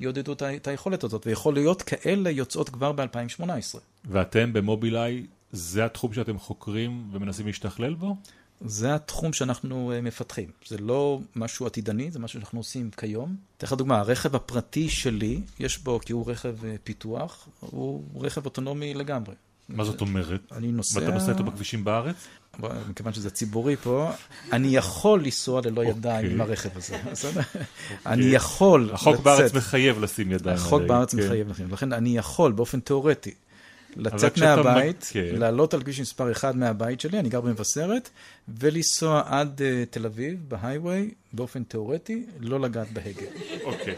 יעודדו 0.00 0.32
את 0.32 0.68
היכולת 0.68 1.04
הזאת, 1.04 1.26
ויכולויות 1.26 1.82
כאלה 1.82 2.30
יוצאות 2.30 2.68
כבר 2.68 2.92
ב-2018. 2.92 3.78
ואתם 4.04 4.52
במובילאיי, 4.52 5.26
זה 5.52 5.84
התחום 5.84 6.12
שאתם 6.12 6.38
חוקרים 6.38 7.08
ומנסים 7.12 7.46
להשתכלל 7.46 7.94
בו? 7.94 8.16
זה 8.60 8.94
התחום 8.94 9.32
שאנחנו 9.32 9.92
אה, 9.92 10.00
מפתחים. 10.00 10.48
זה 10.66 10.78
לא 10.78 11.20
משהו 11.36 11.66
עתידני, 11.66 12.10
זה 12.10 12.18
משהו 12.18 12.40
שאנחנו 12.40 12.60
עושים 12.60 12.90
כיום. 12.90 13.36
אתן 13.58 13.66
לך 13.66 13.72
דוגמה, 13.72 13.98
הרכב 13.98 14.36
הפרטי 14.36 14.88
שלי, 14.88 15.40
יש 15.58 15.78
בו, 15.78 16.00
כי 16.00 16.12
הוא 16.12 16.30
רכב 16.30 16.64
אה, 16.64 16.74
פיתוח, 16.84 17.48
הוא 17.60 18.02
רכב 18.24 18.44
אוטונומי 18.44 18.94
לגמרי. 18.94 19.34
מה 19.68 19.84
זאת 19.84 20.00
אומרת? 20.00 20.40
אני 20.52 20.72
נוסע... 20.72 21.00
ואתה 21.00 21.10
נוסע 21.10 21.32
איתו 21.32 21.44
בכבישים 21.44 21.84
בארץ? 21.84 22.16
מכיוון 22.88 23.12
שזה 23.12 23.30
ציבורי 23.30 23.76
פה, 23.76 24.10
אני 24.52 24.68
יכול 24.68 25.22
לנסוע 25.24 25.60
ללא 25.64 25.84
ידיים 25.84 26.24
אוקיי. 26.24 26.34
עם 26.34 26.40
הרכב 26.40 26.76
הזה, 26.76 26.96
בסדר? 27.12 27.40
אני 28.06 28.24
יכול 28.24 28.90
החוק. 28.92 29.20
בארץ 29.20 29.54
מחייב 29.54 30.00
לשים 30.00 30.32
ידיים. 30.32 30.56
החוק 30.56 30.82
בארץ 30.82 31.14
כן. 31.14 31.24
מחייב 31.24 31.48
לכם. 31.48 31.72
לכן 31.72 31.92
אני 31.92 32.16
יכול 32.16 32.52
באופן 32.52 32.80
תיאורטי 32.80 33.34
לצאת 33.96 34.38
מהבית, 34.38 35.10
מ- 35.10 35.12
כן. 35.12 35.36
לעלות 35.38 35.74
על 35.74 35.82
כביש 35.82 36.00
מספר 36.00 36.32
1 36.32 36.54
מהבית 36.54 37.00
שלי, 37.00 37.18
אני 37.18 37.28
גר 37.28 37.40
במבשרת, 37.40 38.10
ולנסוע 38.48 39.22
עד 39.26 39.62
אה, 39.62 39.84
תל 39.90 40.06
אביב, 40.06 40.44
בהייווי, 40.48 41.10
באופן 41.32 41.62
תיאורטי, 41.62 42.26
לא 42.40 42.60
לגעת 42.60 42.92
בהגה. 42.92 43.26
אוקיי. 43.64 43.94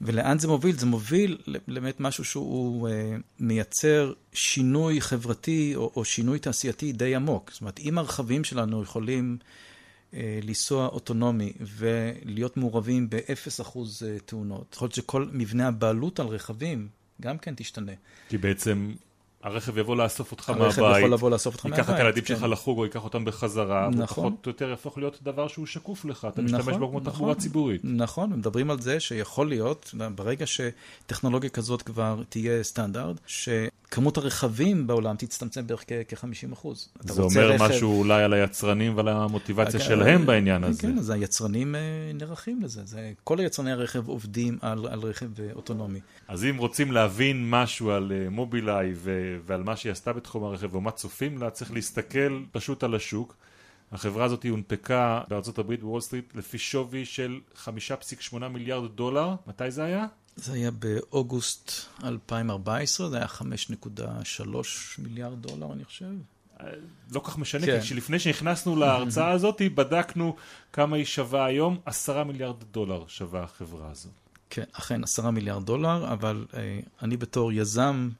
ולאן 0.00 0.38
זה 0.38 0.48
מוביל? 0.48 0.78
זה 0.78 0.86
מוביל 0.86 1.38
באמת 1.68 2.00
משהו 2.00 2.24
שהוא 2.24 2.88
אה, 2.88 3.16
מייצר 3.40 4.12
שינוי 4.32 5.00
חברתי 5.00 5.72
או, 5.76 5.92
או 5.96 6.04
שינוי 6.04 6.38
תעשייתי 6.38 6.92
די 6.92 7.14
עמוק. 7.14 7.50
זאת 7.52 7.60
אומרת, 7.60 7.80
אם 7.80 7.98
הרכבים 7.98 8.44
שלנו 8.44 8.82
יכולים 8.82 9.38
אה, 10.14 10.38
לנסוע 10.42 10.86
אוטונומי 10.86 11.52
ולהיות 11.60 12.56
מעורבים 12.56 13.10
ב-0% 13.10 13.78
אה, 13.78 14.16
תאונות, 14.26 14.72
יכול 14.74 14.86
להיות 14.86 14.94
שכל 14.94 15.26
מבנה 15.32 15.68
הבעלות 15.68 16.20
על 16.20 16.26
רכבים 16.26 16.88
גם 17.20 17.38
כן 17.38 17.54
תשתנה. 17.56 17.92
כי 18.28 18.38
בעצם 18.38 18.92
הרכב 19.42 19.78
יבוא 19.78 19.96
לאסוף 19.96 20.32
אותך 20.32 20.48
הרכב 20.48 20.80
מהבית, 20.80 20.98
יכול 20.98 21.12
לבוא 21.12 21.30
לאסוף 21.30 21.54
אותך 21.54 21.66
מהבית. 21.66 21.78
ייקח 21.78 21.90
את 21.94 21.98
הילדים 21.98 22.24
כן. 22.24 22.36
שלך 22.36 22.46
לחוג 22.50 22.78
או 22.78 22.84
ייקח 22.84 23.04
אותם 23.04 23.24
בחזרה, 23.24 23.88
נכון. 23.90 24.02
ופחות 24.02 24.46
או 24.46 24.50
יותר 24.50 24.68
יהפוך 24.68 24.98
להיות 24.98 25.18
דבר 25.22 25.48
שהוא 25.48 25.66
שקוף 25.66 26.04
לך, 26.04 26.26
אתה 26.32 26.42
משתמש 26.42 26.60
נכון, 26.60 26.80
בו 26.80 26.88
כמו 26.88 27.00
נכון. 27.00 27.12
תחבורה 27.12 27.34
ציבורית. 27.34 27.80
נכון, 27.84 28.32
מדברים 28.32 28.70
על 28.70 28.80
זה 28.80 29.00
שיכול 29.00 29.48
להיות, 29.48 29.94
ברגע 30.14 30.44
שטכנולוגיה 30.46 31.50
כזאת 31.50 31.82
כבר 31.82 32.22
תהיה 32.28 32.62
סטנדרט, 32.62 33.16
שכמות 33.26 34.16
הרכבים 34.16 34.86
בעולם 34.86 35.16
תצטמצם 35.16 35.66
בערך 35.66 35.84
כ-50 35.88 36.52
אחוז. 36.52 36.88
זה 37.00 37.22
אומר 37.22 37.56
משהו 37.60 37.98
אולי 37.98 38.22
על 38.22 38.32
היצרנים 38.32 38.96
ועל 38.96 39.08
המוטיבציה 39.08 39.80
שלהם 39.80 40.26
בעניין 40.26 40.64
הזה. 40.64 40.82
כן, 40.82 40.98
אז 40.98 41.10
היצרנים 41.10 41.74
אה, 41.74 41.80
נערכים 42.14 42.62
לזה. 42.62 42.80
זה, 42.84 43.12
כל 43.24 43.38
היצרני 43.38 43.72
הרכב 43.72 44.08
עובדים 44.08 44.58
על, 44.60 44.86
על 44.90 45.00
רכב 45.00 45.40
אה, 45.40 45.48
אוטונומי. 45.54 46.00
אז 46.28 46.44
אם 46.44 46.56
רוצים 46.56 46.92
להבין 46.92 47.50
משהו 47.50 47.90
על 47.90 48.12
אה, 48.14 48.30
מובילאיי 48.30 48.92
ו- 48.96 49.31
ועל 49.46 49.62
מה 49.62 49.76
שהיא 49.76 49.92
עשתה 49.92 50.12
בתחום 50.12 50.44
הרכב 50.44 50.74
ומה 50.74 50.90
צופים 50.90 51.38
לה, 51.38 51.50
צריך 51.50 51.72
להסתכל 51.72 52.42
פשוט 52.52 52.84
על 52.84 52.94
השוק. 52.94 53.36
החברה 53.92 54.24
הזאת 54.24 54.46
הונפקה 54.46 55.20
בארצות 55.28 55.58
הברית 55.58 55.82
בוול 55.82 56.00
סטריט 56.00 56.34
לפי 56.34 56.58
שווי 56.58 57.04
של 57.04 57.40
5.8 57.64 58.48
מיליארד 58.48 58.90
דולר. 58.96 59.34
מתי 59.46 59.70
זה 59.70 59.84
היה? 59.84 60.06
זה 60.36 60.52
היה 60.52 60.70
באוגוסט 60.70 61.72
2014, 62.04 63.08
זה 63.08 63.16
היה 63.16 63.26
5.3 63.26 64.44
מיליארד 64.98 65.42
דולר, 65.42 65.72
אני 65.72 65.84
חושב. 65.84 66.06
לא 67.12 67.20
כך 67.24 67.38
משנה, 67.38 67.66
כן. 67.66 67.80
כי 67.80 67.94
לפני 67.94 68.18
שנכנסנו 68.18 68.76
להרצאה 68.76 69.30
הזאת, 69.30 69.62
בדקנו 69.74 70.36
כמה 70.72 70.96
היא 70.96 71.04
שווה 71.04 71.44
היום, 71.44 71.78
עשרה 71.84 72.24
מיליארד 72.24 72.64
דולר 72.72 73.04
שווה 73.08 73.42
החברה 73.42 73.90
הזאת. 73.90 74.21
כן, 74.54 74.64
אכן, 74.72 75.04
עשרה 75.04 75.30
מיליארד 75.30 75.66
דולר, 75.66 76.12
אבל 76.12 76.46
אה, 76.54 76.80
אני 77.02 77.16
בתור 77.16 77.52
יזם 77.52 78.10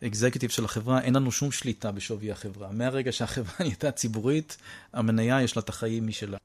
ואקזקיוטיב 0.00 0.50
של 0.50 0.64
החברה, 0.64 1.00
אין 1.00 1.16
לנו 1.16 1.32
שום 1.32 1.52
שליטה 1.52 1.92
בשווי 1.92 2.32
החברה. 2.32 2.72
מהרגע 2.72 3.12
שהחברה 3.12 3.54
נהייתה 3.60 3.90
ציבורית, 3.90 4.56
המניה 4.92 5.42
יש 5.42 5.56
לה 5.56 5.62
את 5.62 5.68
החיים 5.68 6.06
משלה. 6.06 6.38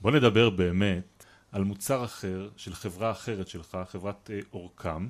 בוא 0.00 0.10
נדבר 0.10 0.50
באמת 0.50 1.24
על 1.52 1.64
מוצר 1.64 2.04
אחר 2.04 2.48
של 2.56 2.74
חברה 2.74 3.10
אחרת 3.10 3.48
שלך, 3.48 3.78
חברת 3.92 4.30
אה, 4.32 4.40
אורקם. 4.52 5.08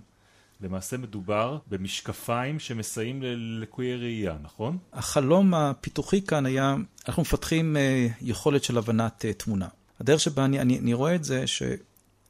למעשה 0.61 0.97
מדובר 0.97 1.59
במשקפיים 1.69 2.59
שמסייעים 2.59 3.23
ללקויי 3.23 3.97
ראייה, 3.97 4.37
נכון? 4.43 4.79
החלום 4.93 5.55
הפיתוחי 5.55 6.23
כאן 6.23 6.47
היה, 6.47 6.77
אנחנו 7.09 7.23
מפתחים 7.23 7.77
אה, 7.77 8.07
יכולת 8.21 8.65
של 8.65 8.79
הבנת 8.79 9.25
אה, 9.25 9.33
תמונה. 9.33 9.69
הדרך 10.01 10.21
שבה 10.21 10.45
אני, 10.45 10.61
אני, 10.61 10.79
אני 10.79 10.95
רואה 10.95 11.15
את 11.15 11.25
זה, 11.25 11.47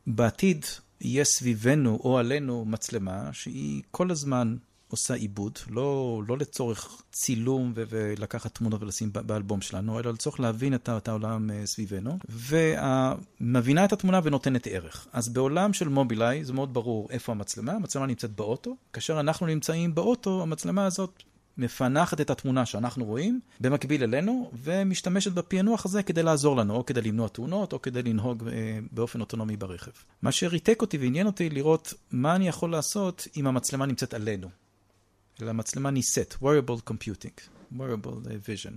שבעתיד 0.07 0.65
יהיה 1.01 1.25
סביבנו 1.25 2.01
או 2.05 2.19
עלינו 2.19 2.65
מצלמה 2.65 3.31
שהיא 3.33 3.83
כל 3.91 4.11
הזמן 4.11 4.57
עושה 4.89 5.15
עיבוד, 5.15 5.59
לא, 5.71 6.23
לא 6.29 6.39
לצורך 6.39 7.03
צילום 7.13 7.73
ו- 7.77 7.83
ולקחת 7.89 8.55
תמונות 8.55 8.83
ולשים 8.83 9.11
באלבום 9.13 9.61
שלנו, 9.61 10.01
אלא 10.01 10.13
לצורך 10.13 10.41
להבין 10.41 10.75
את, 10.75 10.89
את 10.89 11.09
העולם 11.09 11.51
אה, 11.51 11.67
סביבנו, 11.67 12.19
ומבינה 12.29 13.85
את 13.85 13.93
התמונה 13.93 14.21
ונותנת 14.25 14.67
ערך. 14.67 15.07
אז 15.13 15.29
בעולם 15.29 15.73
של 15.73 15.89
מובילאיי 15.89 16.45
זה 16.45 16.53
מאוד 16.53 16.75
ברור 16.75 17.09
איפה 17.11 17.33
המצלמה, 17.33 17.73
המצלמה 17.73 18.07
נמצאת 18.07 18.31
באוטו, 18.31 18.77
כאשר 18.93 19.21
אנחנו 19.21 19.47
נמצאים 19.47 19.95
באוטו, 19.95 20.43
המצלמה 20.43 20.87
הזאת 20.87 21.23
מפענחת 21.59 22.21
את 22.21 22.31
התמונה 22.31 22.67
שאנחנו 22.67 23.05
רואים 23.05 23.41
במקביל 23.61 24.03
אלינו, 24.03 24.51
ומשתמשת 24.63 25.33
בפענוח 25.33 25.85
הזה 25.85 26.03
כדי 26.03 26.23
לעזור 26.23 26.57
לנו, 26.57 26.75
או 26.75 26.87
כדי 26.87 27.01
למנוע 27.01 27.29
תאונות, 27.29 27.73
או 27.73 27.83
כדי 27.83 28.03
לנהוג 28.03 28.49
אה, 28.49 28.79
באופן 28.91 29.21
אוטונומי 29.21 29.57
ברכב. 29.57 29.91
מה 30.23 30.33
שריתק 30.33 30.81
אותי 30.81 30.99
ועניין 30.99 31.27
אותי 31.27 31.51
לראות 31.51 31.95
מה 32.11 32.37
אני 32.37 32.49
יכול 32.49 32.71
לעשות 32.71 33.29
אם 33.37 33.47
המצלמה 33.47 33.87
נמצאת 33.87 34.15
עלינו. 34.15 34.49
אלא 35.43 35.51
המצלמה 35.51 35.91
נישאת, 35.91 36.35
wearable 36.43 36.91
computing, 36.91 37.41
wearable 37.79 38.27
vision. 38.47 38.73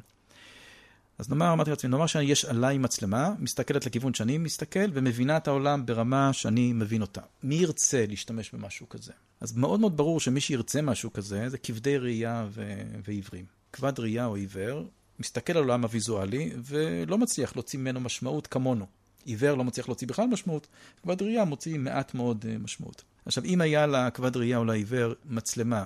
אז 1.18 1.30
נאמר, 1.30 1.54
אמרתי 1.54 1.70
לעצמי, 1.70 1.90
נאמר 1.90 2.08
שיש 2.08 2.46
עליי 2.46 2.78
מצלמה, 2.78 3.34
מסתכלת 3.40 3.86
לכיוון 3.86 4.14
שאני 4.14 4.38
מסתכל, 4.38 4.90
ומבינה 4.94 5.38
את 5.38 5.48
העולם 5.48 5.86
ברמה 5.86 6.34
שאני 6.34 6.74
מבין 6.74 7.02
אותה. 7.02 7.22
מי 7.44 7.56
ירצה 7.56 8.06
להשתמש 8.08 8.52
במשהו 8.52 8.90
כזה? 8.90 9.12
אז 9.40 9.58
מאוד 9.58 9.80
מאוד 9.80 9.98
ברור 9.98 10.20
שמי 10.20 10.42
שירצה 10.42 10.82
משהו 10.82 11.14
כזה, 11.14 11.50
זה 11.50 11.58
כבדי 11.58 11.98
ראייה 11.98 12.48
ו... 12.50 12.82
ועיוורים. 13.04 13.46
כבד 13.74 14.00
ראייה 14.00 14.26
או 14.26 14.36
עיוור, 14.36 14.84
מסתכל 15.20 15.54
על 15.54 15.58
העולם 15.58 15.84
הוויזואלי 15.84 16.52
ולא 16.64 17.18
מצליח 17.18 17.56
להוציא 17.56 17.80
ממנו 17.80 18.00
משמעות 18.00 18.48
כמונו. 18.48 18.86
עיוור 19.26 19.58
לא 19.58 19.64
מצליח 19.64 19.88
להוציא 19.88 20.08
בכלל 20.08 20.28
משמעות, 20.28 20.68
כבד 21.04 21.22
ראייה 21.22 21.46
מוציא 21.46 21.78
מעט 21.78 22.14
מאוד 22.14 22.46
אה, 22.50 22.58
משמעות. 22.58 23.04
עכשיו, 23.26 23.44
אם 23.44 23.62
היה 23.62 23.88
לכבד 23.88 24.38
ראייה 24.38 24.58
או 24.58 24.66
לעיוור 24.66 25.14
מצלמה 25.26 25.86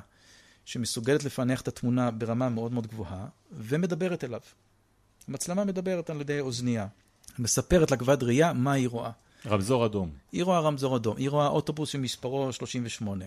שמסוגלת 0.65 1.23
לפענח 1.23 1.61
את 1.61 1.67
התמונה 1.67 2.11
ברמה 2.11 2.49
מאוד 2.49 2.71
מאוד 2.71 2.87
גבוהה 2.87 3.27
ומדברת 3.51 4.23
אליו, 4.23 4.39
המצלמה 5.27 5.63
מדברת 5.63 6.09
על 6.09 6.21
ידי 6.21 6.39
אוזנייה, 6.39 6.87
מספרת 7.39 7.91
לכבד 7.91 8.23
ראייה 8.23 8.53
מה 8.53 8.71
היא 8.71 8.87
רואה. 8.87 9.11
רמזור 9.45 9.85
אדום. 9.85 10.11
היא 10.31 10.43
רואה 10.43 10.59
רמזור 10.59 10.95
אדום, 10.95 11.17
היא 11.17 11.29
רואה 11.29 11.47
אוטובוס 11.47 11.89
שמספרו 11.89 12.53
38. 12.53 13.25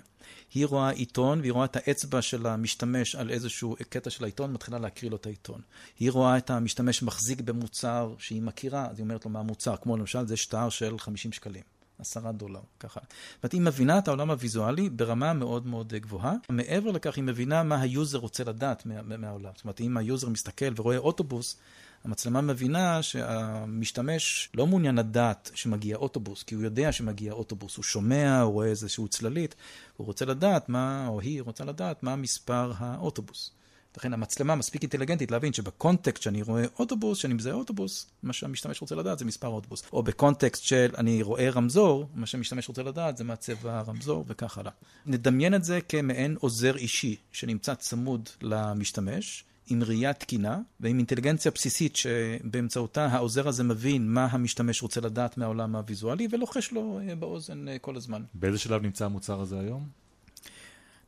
היא 0.54 0.66
רואה 0.66 0.90
עיתון 0.90 1.40
והיא 1.40 1.52
רואה 1.52 1.64
את 1.64 1.76
האצבע 1.76 2.22
של 2.22 2.46
המשתמש 2.46 3.14
על 3.14 3.30
איזשהו 3.30 3.76
קטע 3.88 4.10
של 4.10 4.24
העיתון, 4.24 4.52
מתחילה 4.52 4.78
להקריא 4.78 5.10
לו 5.10 5.16
את 5.16 5.26
העיתון. 5.26 5.60
היא 5.98 6.10
רואה 6.10 6.38
את 6.38 6.50
המשתמש 6.50 7.02
מחזיק 7.02 7.40
במוצר 7.40 8.14
שהיא 8.18 8.42
מכירה, 8.42 8.86
אז 8.90 8.98
היא 8.98 9.04
אומרת 9.04 9.24
לו 9.24 9.30
מה 9.30 9.38
המוצר, 9.40 9.76
כמו 9.76 9.96
למשל 9.96 10.26
זה 10.26 10.36
שטר 10.36 10.68
של 10.68 10.98
50 10.98 11.32
שקלים. 11.32 11.62
עשרה 11.98 12.32
דולר, 12.32 12.60
ככה. 12.80 13.00
זאת 13.42 13.52
היא 13.52 13.60
מבינה 13.60 13.98
את 13.98 14.08
העולם 14.08 14.30
הוויזואלי 14.30 14.90
ברמה 14.90 15.32
מאוד 15.32 15.66
מאוד 15.66 15.92
גבוהה. 15.92 16.34
מעבר 16.48 16.90
לכך, 16.90 17.16
היא 17.16 17.24
מבינה 17.24 17.62
מה 17.62 17.80
ה 17.80 17.88
user 17.88 18.18
רוצה 18.18 18.44
לדעת 18.44 18.86
מה, 18.86 19.16
מהעולם. 19.16 19.50
זאת 19.56 19.64
אומרת, 19.64 19.80
אם 19.80 19.96
ה 19.96 20.03
user 20.03 20.28
מסתכל 20.28 20.72
ורואה 20.76 20.96
אוטובוס, 20.96 21.56
המצלמה 22.04 22.40
מבינה 22.40 23.02
שהמשתמש 23.02 24.48
לא 24.54 24.66
מעוניין 24.66 24.94
לדעת 24.94 25.50
שמגיע 25.54 25.96
אוטובוס, 25.96 26.42
כי 26.42 26.54
הוא 26.54 26.64
יודע 26.64 26.92
שמגיע 26.92 27.32
אוטובוס, 27.32 27.76
הוא 27.76 27.82
שומע, 27.82 28.40
הוא 28.40 28.52
רואה 28.52 28.66
איזשהו 28.66 29.08
צללית, 29.08 29.54
הוא 29.96 30.06
רוצה 30.06 30.24
לדעת 30.24 30.68
מה, 30.68 31.06
או 31.08 31.20
היא 31.20 31.42
רוצה 31.42 31.64
לדעת 31.64 32.02
מה 32.02 32.16
מספר 32.16 32.72
האוטובוס. 32.76 33.50
לכן 33.96 34.12
המצלמה 34.12 34.54
מספיק 34.54 34.82
אינטליגנטית 34.82 35.30
להבין 35.30 35.52
שבקונטקסט 35.52 36.22
שאני 36.22 36.42
רואה 36.42 36.64
אוטובוס, 36.78 37.18
שאני 37.18 37.34
מזהה 37.34 37.54
אוטובוס, 37.54 38.06
מה 38.22 38.32
שהמשתמש 38.32 38.80
רוצה 38.80 38.94
לדעת 38.94 39.18
זה 39.18 39.24
מספר 39.24 39.48
אוטובוס. 39.48 39.82
או 39.92 40.02
בקונטקסט 40.02 40.64
של 40.64 40.90
אני 40.98 41.22
רואה 41.22 41.50
רמזור, 41.50 42.08
מה 42.14 42.26
שהמשתמש 42.26 42.68
רוצה 42.68 42.82
לדעת 42.82 43.16
זה 43.16 43.24
מה 43.24 43.36
צבע 43.36 43.78
הרמזור 43.78 44.24
וכך 44.28 44.58
הלאה. 44.58 44.72
נדמיין 45.06 45.54
את 45.54 45.64
זה 45.64 45.80
כמעין 45.80 46.36
עוזר 46.40 46.76
אישי 46.76 47.16
שנמצא 47.32 47.74
צמוד 47.74 48.28
למשתמש. 48.42 49.44
עם 49.66 49.82
ראייה 49.82 50.12
תקינה 50.12 50.58
ועם 50.80 50.98
אינטליגנציה 50.98 51.52
בסיסית 51.54 51.96
שבאמצעותה 51.96 53.06
העוזר 53.06 53.48
הזה 53.48 53.64
מבין 53.64 54.08
מה 54.08 54.28
המשתמש 54.30 54.82
רוצה 54.82 55.00
לדעת 55.00 55.38
מהעולם 55.38 55.76
הוויזואלי 55.76 56.28
ולוחש 56.30 56.72
לו 56.72 57.00
אה, 57.08 57.14
באוזן 57.14 57.68
אה, 57.68 57.78
כל 57.78 57.96
הזמן. 57.96 58.22
באיזה 58.34 58.58
שלב 58.58 58.82
נמצא 58.82 59.04
המוצר 59.04 59.40
הזה 59.40 59.60
היום? 59.60 60.02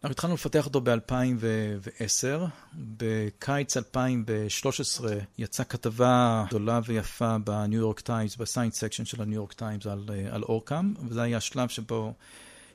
אנחנו 0.04 0.12
התחלנו 0.12 0.34
לפתח 0.34 0.66
אותו 0.66 0.80
ב-2010. 0.80 2.46
בקיץ 2.74 3.76
2013 3.76 5.16
יצאה 5.38 5.64
כתבה 5.64 6.44
גדולה 6.48 6.80
ויפה 6.84 7.38
בניו 7.38 7.80
יורק 7.80 8.00
טיימס, 8.00 8.36
ב 8.36 8.41
science 8.42 8.78
section 8.78 9.04
של 9.04 9.22
הניו 9.22 9.34
יורק 9.34 9.52
טיימס 9.52 9.86
על, 9.86 10.04
אה, 10.12 10.34
על 10.34 10.42
אורקאם, 10.42 10.94
וזה 11.08 11.22
היה 11.22 11.36
השלב 11.36 11.68
שבו 11.68 12.12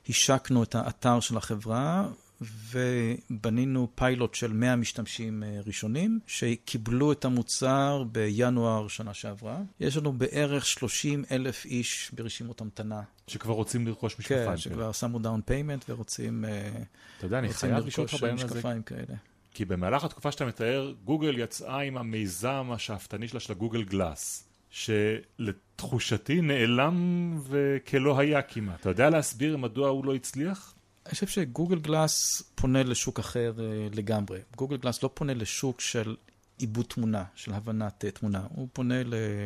השקנו 0.08 0.62
את 0.62 0.74
האתר 0.74 1.20
של 1.20 1.36
החברה, 1.36 2.08
ובנינו 2.40 3.88
פיילוט 3.94 4.34
של 4.34 4.52
100 4.52 4.76
משתמשים 4.76 5.42
אה, 5.42 5.60
ראשונים, 5.66 6.20
שקיבלו 6.26 7.12
את 7.12 7.24
המוצר 7.24 8.04
בינואר 8.12 8.88
שנה 8.88 9.14
שעברה. 9.14 9.58
יש 9.80 9.96
לנו 9.96 10.12
בערך 10.12 10.66
30 10.66 11.24
אלף 11.30 11.64
איש 11.64 12.10
ברשימות 12.12 12.60
המתנה. 12.60 13.02
שכבר 13.26 13.52
רוצים 13.52 13.86
לרכוש 13.86 14.18
משקפיים. 14.18 14.50
כן, 14.50 14.56
שכבר 14.56 14.92
שמו 14.92 15.18
down 15.18 15.40
payment 15.44 15.84
ורוצים 15.88 16.44
אה, 16.44 16.70
אתה 17.18 17.26
יודע, 17.26 17.38
אני 17.38 17.52
חייב 17.52 17.86
לשאול 17.86 18.06
אותך 18.06 18.22
בעניין 18.22 18.46
הזה. 18.46 18.62
כאלה. 18.86 19.16
כי 19.54 19.64
במהלך 19.64 20.04
התקופה 20.04 20.32
שאתה 20.32 20.46
מתאר, 20.46 20.94
גוגל 21.04 21.38
יצאה 21.38 21.80
עם 21.80 21.96
המיזם 21.96 22.68
השאפתני 22.72 23.28
שלה 23.28 23.40
של 23.40 23.52
הגוגל 23.52 23.82
גלאס. 23.82 24.46
שלתחושתי 24.70 26.40
נעלם 26.40 27.38
וכלא 27.48 28.18
היה 28.18 28.42
כמעט. 28.42 28.80
אתה 28.80 28.88
יודע 28.88 29.10
להסביר 29.10 29.56
מדוע 29.56 29.88
הוא 29.88 30.04
לא 30.04 30.14
הצליח? 30.14 30.74
אני 31.06 31.14
חושב 31.14 31.26
שגוגל 31.26 31.78
גלאס 31.78 32.42
פונה 32.54 32.82
לשוק 32.82 33.18
אחר 33.18 33.52
uh, 33.56 33.96
לגמרי. 33.96 34.40
גוגל 34.56 34.76
גלאס 34.76 35.02
לא 35.02 35.10
פונה 35.14 35.34
לשוק 35.34 35.80
של 35.80 36.16
עיבוד 36.58 36.86
תמונה, 36.88 37.24
של 37.34 37.52
הבנת 37.52 38.04
uh, 38.04 38.18
תמונה. 38.18 38.46
הוא 38.48 38.68
פונה 38.72 38.94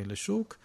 לשוק 0.06 0.56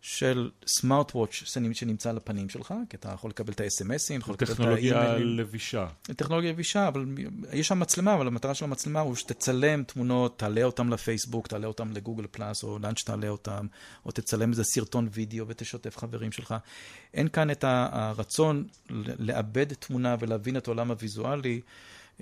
של 0.00 0.50
סמארט 0.66 1.14
וואץ' 1.14 1.30
שנמצא 1.32 2.10
על 2.10 2.16
הפנים 2.16 2.48
שלך, 2.48 2.74
כי 2.90 2.96
אתה 2.96 3.08
יכול 3.08 3.30
לקבל 3.30 3.52
את 3.52 3.60
ה-SMSים, 3.60 4.18
יכול 4.18 4.34
לקבל 4.34 4.52
את 4.52 4.60
האימיילים. 4.60 4.92
טכנולוגיה 4.92 5.18
לבישה. 5.18 5.86
טכנולוגיה 6.16 6.50
לבישה, 6.52 6.88
אבל 6.88 7.06
יש 7.52 7.68
שם 7.68 7.80
מצלמה, 7.80 8.14
אבל 8.14 8.26
המטרה 8.26 8.54
של 8.54 8.64
המצלמה 8.64 9.00
הוא 9.00 9.14
שתצלם 9.14 9.82
תמונות, 9.82 10.38
תעלה 10.38 10.62
אותם 10.62 10.90
לפייסבוק, 10.90 11.46
תעלה 11.46 11.66
אותם 11.66 11.92
לגוגל 11.92 12.26
פלאס, 12.30 12.64
או 12.64 12.78
לאן 12.78 12.96
שתעלה 12.96 13.28
אותם, 13.28 13.66
או 14.06 14.10
תצלם 14.10 14.50
איזה 14.50 14.64
סרטון 14.64 15.08
וידאו 15.12 15.48
ותשתף 15.48 15.96
חברים 15.96 16.32
שלך. 16.32 16.54
אין 17.14 17.28
כאן 17.28 17.50
את 17.50 17.64
הרצון 17.68 18.64
לאבד 19.18 19.72
תמונה 19.72 20.16
ולהבין 20.20 20.56
את 20.56 20.68
העולם 20.68 20.90
הוויזואלי 20.90 21.60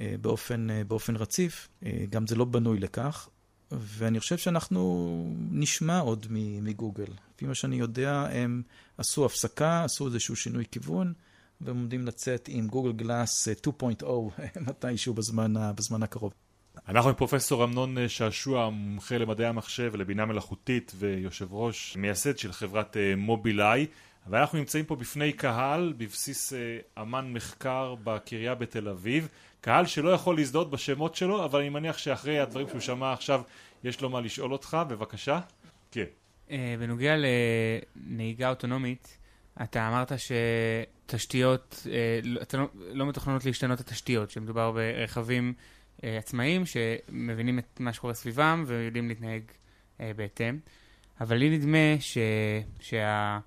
אה, 0.00 0.14
באופן, 0.20 0.70
אה, 0.70 0.84
באופן 0.84 1.16
רציף, 1.16 1.68
אה, 1.86 2.04
גם 2.10 2.26
זה 2.26 2.36
לא 2.36 2.44
בנוי 2.44 2.78
לכך. 2.78 3.28
ואני 3.70 4.20
חושב 4.20 4.38
שאנחנו 4.38 5.35
נשמע 5.50 5.98
עוד 5.98 6.26
מגוגל. 6.62 7.07
לפי 7.35 7.46
מה 7.46 7.55
שאני 7.55 7.76
יודע, 7.76 8.26
הם 8.33 8.62
עשו 8.98 9.26
הפסקה, 9.26 9.85
עשו 9.85 10.07
איזשהו 10.07 10.37
שינוי 10.37 10.64
כיוון, 10.70 11.12
והם 11.61 11.76
עומדים 11.76 12.07
לצאת 12.07 12.48
עם 12.52 12.66
גוגל 12.66 12.92
גלאס 12.92 13.48
2.0 13.48 14.05
מתישהו 14.66 15.14
בזמן, 15.14 15.55
בזמן 15.76 16.02
הקרוב. 16.02 16.33
אנחנו 16.88 17.11
עם 17.11 17.16
פרופסור 17.16 17.64
אמנון 17.64 18.09
שעשוע, 18.09 18.70
מומחה 18.70 19.18
למדעי 19.18 19.46
המחשב 19.46 19.90
ולבינה 19.92 20.26
מלאכותית 20.26 20.92
ויושב 20.98 21.46
ראש 21.50 21.96
מייסד 21.96 22.38
של 22.38 22.52
חברת 22.52 22.96
אה, 22.96 23.16
מובילאיי. 23.16 23.87
ואנחנו 24.26 24.59
נמצאים 24.59 24.85
פה 24.85 24.96
בפני 24.96 25.33
קהל 25.33 25.94
בבסיס 25.96 26.52
אה, 26.52 26.79
אמן 27.02 27.33
מחקר 27.33 27.94
בקריה 28.05 28.55
בתל 28.55 28.88
אביב. 28.88 29.29
קהל 29.66 29.87
שלא 29.87 30.11
יכול 30.11 30.37
להזדהות 30.37 30.70
בשמות 30.70 31.14
שלו, 31.14 31.44
אבל 31.44 31.61
אני 31.61 31.68
מניח 31.68 31.98
שאחרי 31.98 32.38
הדברים 32.40 32.68
שהוא 32.68 32.81
שמע 32.81 33.12
עכשיו, 33.12 33.42
יש 33.85 34.00
לו 34.00 34.11
מה 34.11 34.20
לשאול 34.20 34.52
אותך, 34.52 34.76
בבקשה. 34.88 35.40
כן. 35.90 36.05
Uh, 36.48 36.52
בנוגע 36.81 37.14
לנהיגה 37.96 38.50
אוטונומית, 38.50 39.18
אתה 39.62 39.88
אמרת 39.88 40.12
שתשתיות, 41.07 41.87
uh, 41.87 42.42
אתה 42.42 42.57
לא, 42.57 42.66
לא 42.74 43.07
מתוכננות 43.07 43.44
להשתנות 43.44 43.81
התשתיות, 43.81 44.31
שמדובר 44.31 44.72
ברכבים 44.72 45.55
uh, 45.57 46.02
עצמאיים 46.18 46.62
שמבינים 46.66 47.59
את 47.59 47.81
מה 47.81 47.92
שקורה 47.92 48.14
סביבם 48.14 48.64
ויודעים 48.66 49.09
להתנהג 49.09 49.42
בהתאם. 50.00 50.59
אבל 51.20 51.37
לי 51.37 51.59
נדמה 51.59 52.00
ש... 52.00 52.18
שה... 52.81 53.38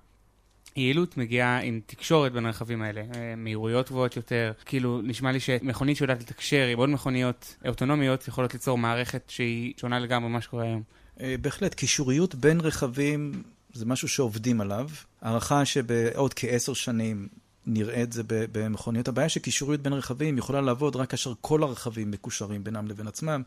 יעילות 0.76 1.16
מגיעה 1.16 1.60
עם 1.60 1.80
תקשורת 1.86 2.32
בין 2.32 2.46
הרכבים 2.46 2.82
האלה, 2.82 3.00
אה, 3.00 3.34
מהירויות 3.36 3.88
גבוהות 3.88 4.16
יותר, 4.16 4.52
כאילו 4.64 5.00
נשמע 5.02 5.32
לי 5.32 5.40
שמכונית 5.40 5.96
שיודעת 5.96 6.20
לתקשר 6.20 6.66
עם 6.72 6.78
עוד 6.78 6.88
מכוניות 6.88 7.56
אוטונומיות 7.68 8.28
יכולות 8.28 8.54
ליצור 8.54 8.78
מערכת 8.78 9.22
שהיא 9.28 9.74
שונה 9.76 9.98
לגמרי 9.98 10.28
ממה 10.28 10.40
שקורה 10.40 10.64
היום. 10.64 10.82
אה, 11.20 11.34
בהחלט, 11.40 11.74
קישוריות 11.74 12.34
בין 12.34 12.60
רכבים 12.60 13.42
זה 13.72 13.86
משהו 13.86 14.08
שעובדים 14.08 14.60
עליו. 14.60 14.88
הערכה 15.22 15.64
שבעוד 15.64 16.34
כעשר 16.34 16.74
שנים 16.74 17.28
נראה 17.66 18.02
את 18.02 18.12
זה 18.12 18.22
במכוניות. 18.28 19.08
הבעיה 19.08 19.28
שקישוריות 19.28 19.80
בין 19.80 19.92
רכבים 19.92 20.38
יכולה 20.38 20.60
לעבוד 20.60 20.96
רק 20.96 21.10
כאשר 21.10 21.32
כל 21.40 21.62
הרכבים 21.62 22.10
מקושרים 22.10 22.64
בינם 22.64 22.88
לבין 22.88 23.06
עצמם, 23.06 23.42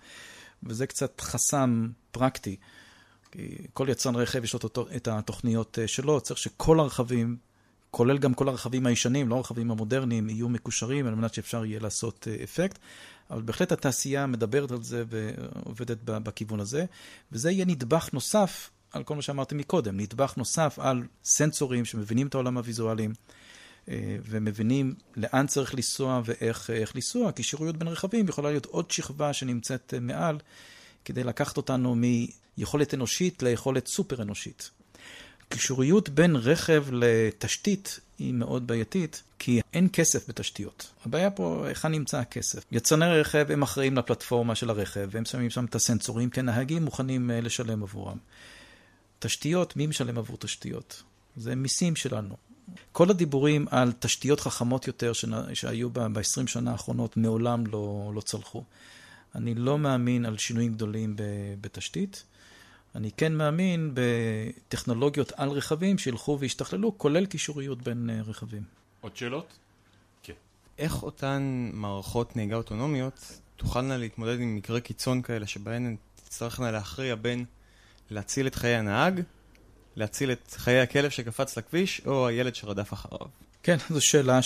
וזה 0.63 0.87
קצת 0.87 1.21
חסם 1.21 1.87
פרקטי. 2.11 2.55
כי 3.33 3.57
כל 3.73 3.87
יצרן 3.89 4.15
רכב 4.15 4.43
יש 4.43 4.53
לו 4.53 4.59
את 4.95 5.07
התוכניות 5.07 5.79
אה, 5.79 5.87
שלו, 5.87 6.21
צריך 6.21 6.39
שכל 6.39 6.79
הרכבים, 6.79 7.37
כולל 7.91 8.17
גם 8.17 8.33
כל 8.33 8.49
הרכבים 8.49 8.85
הישנים, 8.85 9.29
לא 9.29 9.35
הרכבים 9.35 9.71
המודרניים, 9.71 10.29
יהיו 10.29 10.49
מקושרים 10.49 11.07
על 11.07 11.15
מנת 11.15 11.33
שאפשר 11.33 11.65
יהיה 11.65 11.79
לעשות 11.79 12.27
אה, 12.31 12.43
אפקט. 12.43 12.79
אבל 13.29 13.41
בהחלט 13.41 13.71
התעשייה 13.71 14.25
מדברת 14.25 14.71
על 14.71 14.83
זה 14.83 15.03
ועובדת 15.07 15.97
בכיוון 16.03 16.59
הזה, 16.59 16.85
וזה 17.31 17.51
יהיה 17.51 17.65
נדבך 17.65 18.09
נוסף 18.13 18.69
על 18.91 19.03
כל 19.03 19.15
מה 19.15 19.21
שאמרתי 19.21 19.55
מקודם, 19.55 19.99
נדבך 19.99 20.33
נוסף 20.37 20.79
על 20.79 21.03
סנסורים 21.23 21.85
שמבינים 21.85 22.27
את 22.27 22.33
העולם 22.33 22.57
הוויזואליים. 22.57 23.13
אה, 23.89 24.17
ומבינים 24.25 24.95
לאן 25.15 25.47
צריך 25.47 25.75
לנסוע 25.75 26.21
ואיך 26.25 26.95
לנסוע, 26.95 27.31
כי 27.31 27.43
שירויות 27.43 27.77
בין 27.77 27.87
רכבים 27.87 28.27
יכולה 28.27 28.49
להיות 28.49 28.65
עוד 28.65 28.91
שכבה 28.91 29.33
שנמצאת 29.33 29.93
מעל, 30.01 30.37
כדי 31.05 31.23
לקחת 31.23 31.57
אותנו 31.57 31.95
מיכולת 31.95 32.93
אנושית 32.93 33.43
ליכולת 33.43 33.87
סופר 33.87 34.21
אנושית. 34.21 34.69
קישוריות 35.49 36.09
בין 36.09 36.35
רכב 36.35 36.85
לתשתית 36.91 37.99
היא 38.19 38.33
מאוד 38.33 38.67
בעייתית, 38.67 39.23
כי 39.39 39.61
אין 39.73 39.87
כסף 39.93 40.29
בתשתיות. 40.29 40.91
הבעיה 41.05 41.31
פה, 41.31 41.63
היכן 41.67 41.91
נמצא 41.91 42.19
הכסף? 42.19 42.63
יצרני 42.71 43.05
רכב 43.05 43.45
הם 43.49 43.61
אחראים 43.61 43.97
לפלטפורמה 43.97 44.55
של 44.55 44.69
הרכב, 44.69 45.09
והם 45.11 45.25
שמים 45.25 45.49
שם 45.49 45.65
את 45.65 45.75
הסנסורים, 45.75 46.29
כי 46.29 46.39
הנהגים 46.39 46.83
מוכנים 46.83 47.31
אה, 47.31 47.41
לשלם 47.41 47.83
עבורם. 47.83 48.17
תשתיות, 49.19 49.77
מי 49.77 49.87
משלם 49.87 50.17
עבור 50.17 50.37
תשתיות? 50.37 51.03
זה 51.35 51.55
מיסים 51.55 51.95
שלנו. 51.95 52.35
כל 52.91 53.09
הדיבורים 53.09 53.65
על 53.71 53.91
תשתיות 53.99 54.39
חכמות 54.39 54.87
יותר 54.87 55.11
שהיו 55.53 55.89
ב-20 55.89 56.47
שנה 56.47 56.71
האחרונות 56.71 57.17
מעולם 57.17 57.67
לא, 57.67 58.11
לא 58.15 58.21
צלחו. 58.21 58.63
אני 59.35 59.55
לא 59.55 59.77
מאמין 59.77 60.25
על 60.25 60.37
שינויים 60.37 60.73
גדולים 60.73 61.15
בתשתית. 61.61 62.23
אני 62.95 63.11
כן 63.11 63.33
מאמין 63.33 63.93
בטכנולוגיות 63.93 65.31
על 65.35 65.49
רכבים 65.49 65.97
שילכו 65.97 66.37
וישתכללו, 66.39 66.97
כולל 66.97 67.25
קישוריות 67.25 67.81
בין 67.81 68.09
אה, 68.09 68.21
רכבים. 68.21 68.63
עוד 69.01 69.17
שאלות? 69.17 69.53
כן. 70.23 70.33
איך 70.77 71.03
אותן 71.03 71.69
מערכות 71.73 72.35
נהיגה 72.35 72.55
אוטונומיות 72.55 73.39
תוכלנה 73.55 73.97
להתמודד 73.97 74.39
עם 74.39 74.55
מקרי 74.55 74.81
קיצון 74.81 75.21
כאלה 75.21 75.47
שבהן 75.47 75.85
הן 75.85 75.95
תצטרכנה 76.15 76.71
להכריע 76.71 77.15
בין 77.15 77.45
להציל 78.09 78.47
את 78.47 78.55
חיי 78.55 78.75
הנהג, 78.75 79.21
להציל 79.95 80.31
את 80.31 80.51
חיי 80.57 80.79
הכלב 80.79 81.09
שקפץ 81.09 81.57
לכביש, 81.57 82.01
או 82.05 82.27
הילד 82.27 82.55
שרדף 82.55 82.93
אחריו? 82.93 83.27
כן, 83.63 83.77
זו 83.89 84.01
שאלה 84.01 84.39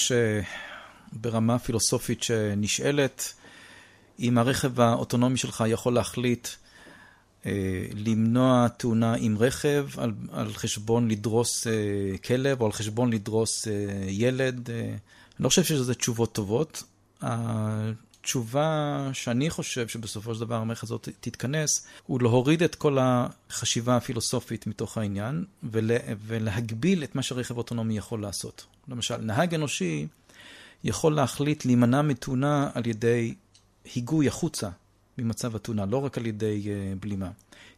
שברמה 1.16 1.60
פילוסופית 1.60 2.24
שנשאלת. 2.24 3.34
אם 4.20 4.38
הרכב 4.38 4.80
האוטונומי 4.80 5.38
שלך 5.38 5.64
יכול 5.68 5.94
להחליט 5.94 6.48
אה, 7.46 7.86
למנוע 7.96 8.68
תאונה 8.68 9.16
עם 9.20 9.38
רכב 9.38 9.88
על, 9.98 10.12
על 10.32 10.54
חשבון 10.54 11.08
לדרוס 11.08 11.68
אה, 11.68 12.18
כלב 12.18 12.62
או 12.62 12.66
על 12.66 12.72
חשבון 12.72 13.14
לדרוס 13.14 13.68
אה, 13.68 13.74
ילד, 14.08 14.70
אה, 14.70 14.80
אני 14.80 15.44
לא 15.44 15.50
חושב 15.50 15.64
שזה 15.64 15.94
תשובות 15.94 16.34
טובות. 16.34 16.84
התשובה 17.22 19.10
שאני 19.14 19.50
חושב 19.50 19.88
שבסופו 19.88 20.36
של 20.36 20.42
דבר 20.42 20.56
המערכת 20.56 20.84
הזאת 20.84 21.10
תתכנס, 21.20 21.88
הוא 22.06 22.22
להוריד 22.22 22.64
את 22.64 22.76
כל 22.76 22.98
החשיבה 23.02 23.98
הפילוסופית 23.98 24.68
מתוך 24.68 24.98
העניין 24.98 25.46
ולה, 25.64 25.98
ולהגביל 26.28 27.04
את 27.04 27.16
מה 27.16 27.22
שרכב 27.22 27.58
אוטונומי 27.58 27.98
יכול 27.98 28.22
לעשות. 28.22 28.66
למשל, 28.88 29.18
נהג 29.18 29.54
אנושי 29.54 30.08
יכול 30.84 31.16
להחליט 31.16 31.66
להימנע 31.66 32.02
מתאונה 32.02 32.70
על 32.74 32.88
ידי 32.88 33.36
היגוי 33.96 34.28
החוצה 34.28 34.70
ממצב 35.18 35.56
התאונה, 35.56 35.86
לא 35.86 35.98
רק 35.98 36.18
על 36.18 36.26
ידי 36.26 36.64
uh, 36.66 37.00
בלימה. 37.04 37.30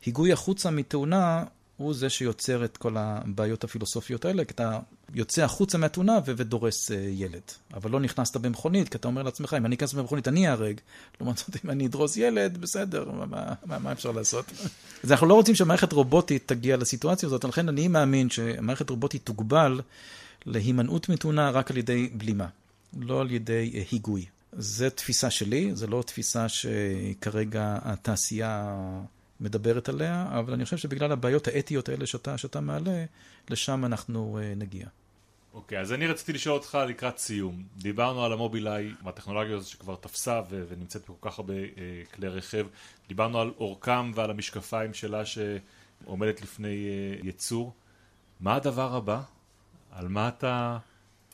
היגוי 0.05 0.33
החוצה 0.33 0.71
מתאונה 0.71 1.43
הוא 1.77 1.93
זה 1.93 2.09
שיוצר 2.09 2.65
את 2.65 2.77
כל 2.77 2.97
הבעיות 2.97 3.63
הפילוסופיות 3.63 4.25
האלה, 4.25 4.45
כי 4.45 4.53
אתה 4.53 4.79
יוצא 5.13 5.43
החוצה 5.43 5.77
מהתאונה 5.77 6.19
ודורס 6.25 6.91
uh, 6.91 6.93
ילד. 6.93 7.41
אבל 7.73 7.91
לא 7.91 7.99
נכנסת 7.99 8.37
במכונית, 8.37 8.89
כי 8.89 8.97
אתה 8.97 9.07
אומר 9.07 9.23
לעצמך, 9.23 9.55
אם 9.57 9.65
אני 9.65 9.75
אכנס 9.75 9.93
במכונית 9.93 10.27
אני 10.27 10.47
אהרג. 10.47 10.79
לעומת 11.19 11.37
זאת, 11.37 11.65
אם 11.65 11.69
אני 11.69 11.85
אדרוס 11.85 12.17
ילד, 12.17 12.57
בסדר, 12.57 13.11
מה, 13.11 13.53
מה, 13.65 13.79
מה 13.79 13.91
אפשר 13.91 14.11
לעשות? 14.11 14.45
אז 15.03 15.11
אנחנו 15.11 15.27
לא 15.27 15.33
רוצים 15.33 15.55
שמערכת 15.55 15.93
רובוטית 15.93 16.47
תגיע 16.47 16.77
לסיטואציה 16.77 17.27
הזאת, 17.27 17.43
לכן 17.43 17.69
אני 17.69 17.87
מאמין 17.87 18.29
שמערכת 18.29 18.89
רובוטית 18.89 19.25
תוגבל 19.25 19.81
להימנעות 20.45 21.09
מתאונה 21.09 21.49
רק 21.49 21.71
על 21.71 21.77
ידי 21.77 22.09
בלימה, 22.13 22.47
לא 22.99 23.21
על 23.21 23.31
ידי 23.31 23.71
uh, 23.73 23.91
היגוי. 23.91 24.25
זו 24.53 24.89
תפיסה 24.89 25.29
שלי, 25.29 25.75
זו 25.75 25.87
לא 25.87 26.03
תפיסה 26.05 26.49
שכרגע 26.49 27.77
התעשייה 27.81 28.75
מדברת 29.39 29.89
עליה, 29.89 30.27
אבל 30.39 30.53
אני 30.53 30.63
חושב 30.63 30.77
שבגלל 30.77 31.11
הבעיות 31.11 31.47
האתיות 31.47 31.89
האלה 31.89 32.05
שאתה, 32.05 32.37
שאתה 32.37 32.59
מעלה, 32.59 33.05
לשם 33.49 33.85
אנחנו 33.85 34.39
uh, 34.39 34.59
נגיע. 34.59 34.87
אוקיי, 35.53 35.77
okay, 35.77 35.81
אז 35.81 35.93
אני 35.93 36.07
רציתי 36.07 36.33
לשאול 36.33 36.55
אותך 36.55 36.77
לקראת 36.87 37.17
סיום. 37.17 37.63
דיברנו 37.77 38.25
על 38.25 38.33
המובילאיי, 38.33 38.93
הטכנולוגיה 39.05 39.55
הזאת 39.55 39.67
שכבר 39.67 39.95
תפסה 39.95 40.41
ו- 40.49 40.63
ונמצאת 40.69 41.01
בכל 41.01 41.29
כך 41.29 41.39
הרבה 41.39 41.53
uh, 41.53 42.15
כלי 42.15 42.27
רכב. 42.27 42.67
דיברנו 43.07 43.39
על 43.39 43.51
אורכם 43.57 44.11
ועל 44.15 44.29
המשקפיים 44.29 44.93
שלה 44.93 45.23
שעומדת 45.25 46.41
לפני 46.41 46.87
uh, 47.21 47.25
ייצור. 47.25 47.73
מה 48.39 48.55
הדבר 48.55 48.95
הבא? 48.95 49.21
על 49.91 50.07
מה 50.07 50.27
אתה 50.27 50.77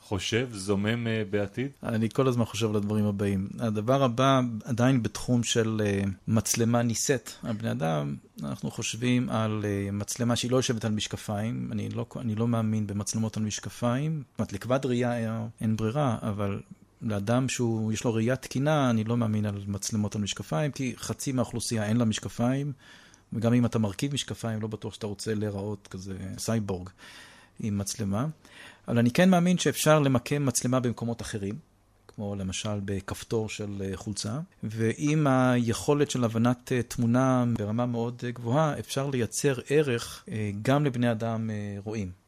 חושב, 0.08 0.50
זומם 0.52 1.08
uh, 1.08 1.32
בעתיד? 1.32 1.72
אני 1.84 2.10
כל 2.10 2.28
הזמן 2.28 2.46
חושב 2.46 2.70
על 2.70 2.76
הדברים 2.76 3.06
הבאים. 3.06 3.48
הדבר 3.60 4.04
הבא, 4.04 4.42
עדיין 4.64 5.04
בתחום 5.04 5.44
של 5.44 5.82
uh, 5.84 6.10
מצלמה 6.28 6.82
נישאת 6.82 7.32
על 7.44 7.54
בני 7.54 7.72
אדם, 7.72 8.16
אנחנו 8.44 8.72
חושבים 8.72 9.30
על 9.30 9.64
uh, 9.64 9.92
מצלמה 9.92 10.36
שהיא 10.36 10.52
לא 10.52 10.58
יושבת 10.58 10.86
על 10.86 10.92
משקפיים. 10.92 11.70
אני 11.72 11.90
לא, 11.90 12.06
אני 12.20 12.36
לא 12.36 12.48
מאמין 12.48 12.88
במצלמות 12.88 13.38
על 13.38 13.44
משקפיים. 13.44 14.24
זאת 14.32 14.40
אומרת, 14.40 14.54
לכבד 14.54 14.86
ראייה 14.86 15.48
אין 15.62 15.76
ברירה, 15.76 16.18
אבל 16.22 16.62
לאדם 17.02 17.50
שיש 17.50 18.04
לו 18.04 18.14
ראייה 18.14 18.36
תקינה, 18.36 18.90
אני 18.90 19.04
לא 19.04 19.18
מאמין 19.18 19.46
על 19.46 19.62
מצלמות 19.68 20.16
על 20.16 20.22
משקפיים, 20.22 20.72
כי 20.72 20.94
חצי 20.98 21.32
מהאוכלוסייה 21.32 21.86
אין 21.86 21.98
לה 21.98 22.06
משקפיים, 22.06 22.72
וגם 23.34 23.54
אם 23.54 23.66
אתה 23.66 23.80
מרכיב 23.80 24.14
משקפיים, 24.14 24.62
לא 24.62 24.68
בטוח 24.68 24.94
שאתה 24.94 25.08
רוצה 25.08 25.34
להיראות 25.34 25.88
כזה 25.92 26.18
סייבורג 26.38 26.90
עם 27.60 27.78
מצלמה. 27.78 28.28
אבל 28.88 28.98
אני 28.98 29.12
כן 29.12 29.30
מאמין 29.30 29.58
שאפשר 29.58 30.00
למקם 30.00 30.46
מצלמה 30.46 30.80
במקומות 30.80 31.22
אחרים, 31.22 31.56
כמו 32.08 32.36
למשל 32.36 32.80
בכפתור 32.86 33.50
של 33.50 33.82
אה, 33.86 33.92
חולצה, 33.98 34.40
ועם 34.64 35.28
היכולת 35.28 36.12
של 36.12 36.24
הבנת 36.24 36.72
אה, 36.72 36.84
תמונה 36.84 37.46
ברמה 37.58 37.86
מאוד 37.86 38.22
אה, 38.26 38.32
גבוהה, 38.32 38.80
אפשר 38.80 39.10
לייצר 39.10 39.56
ערך 39.70 40.26
גם 40.62 40.86
לבני 40.86 41.12
אדם 41.12 41.50
רואים. 41.84 42.25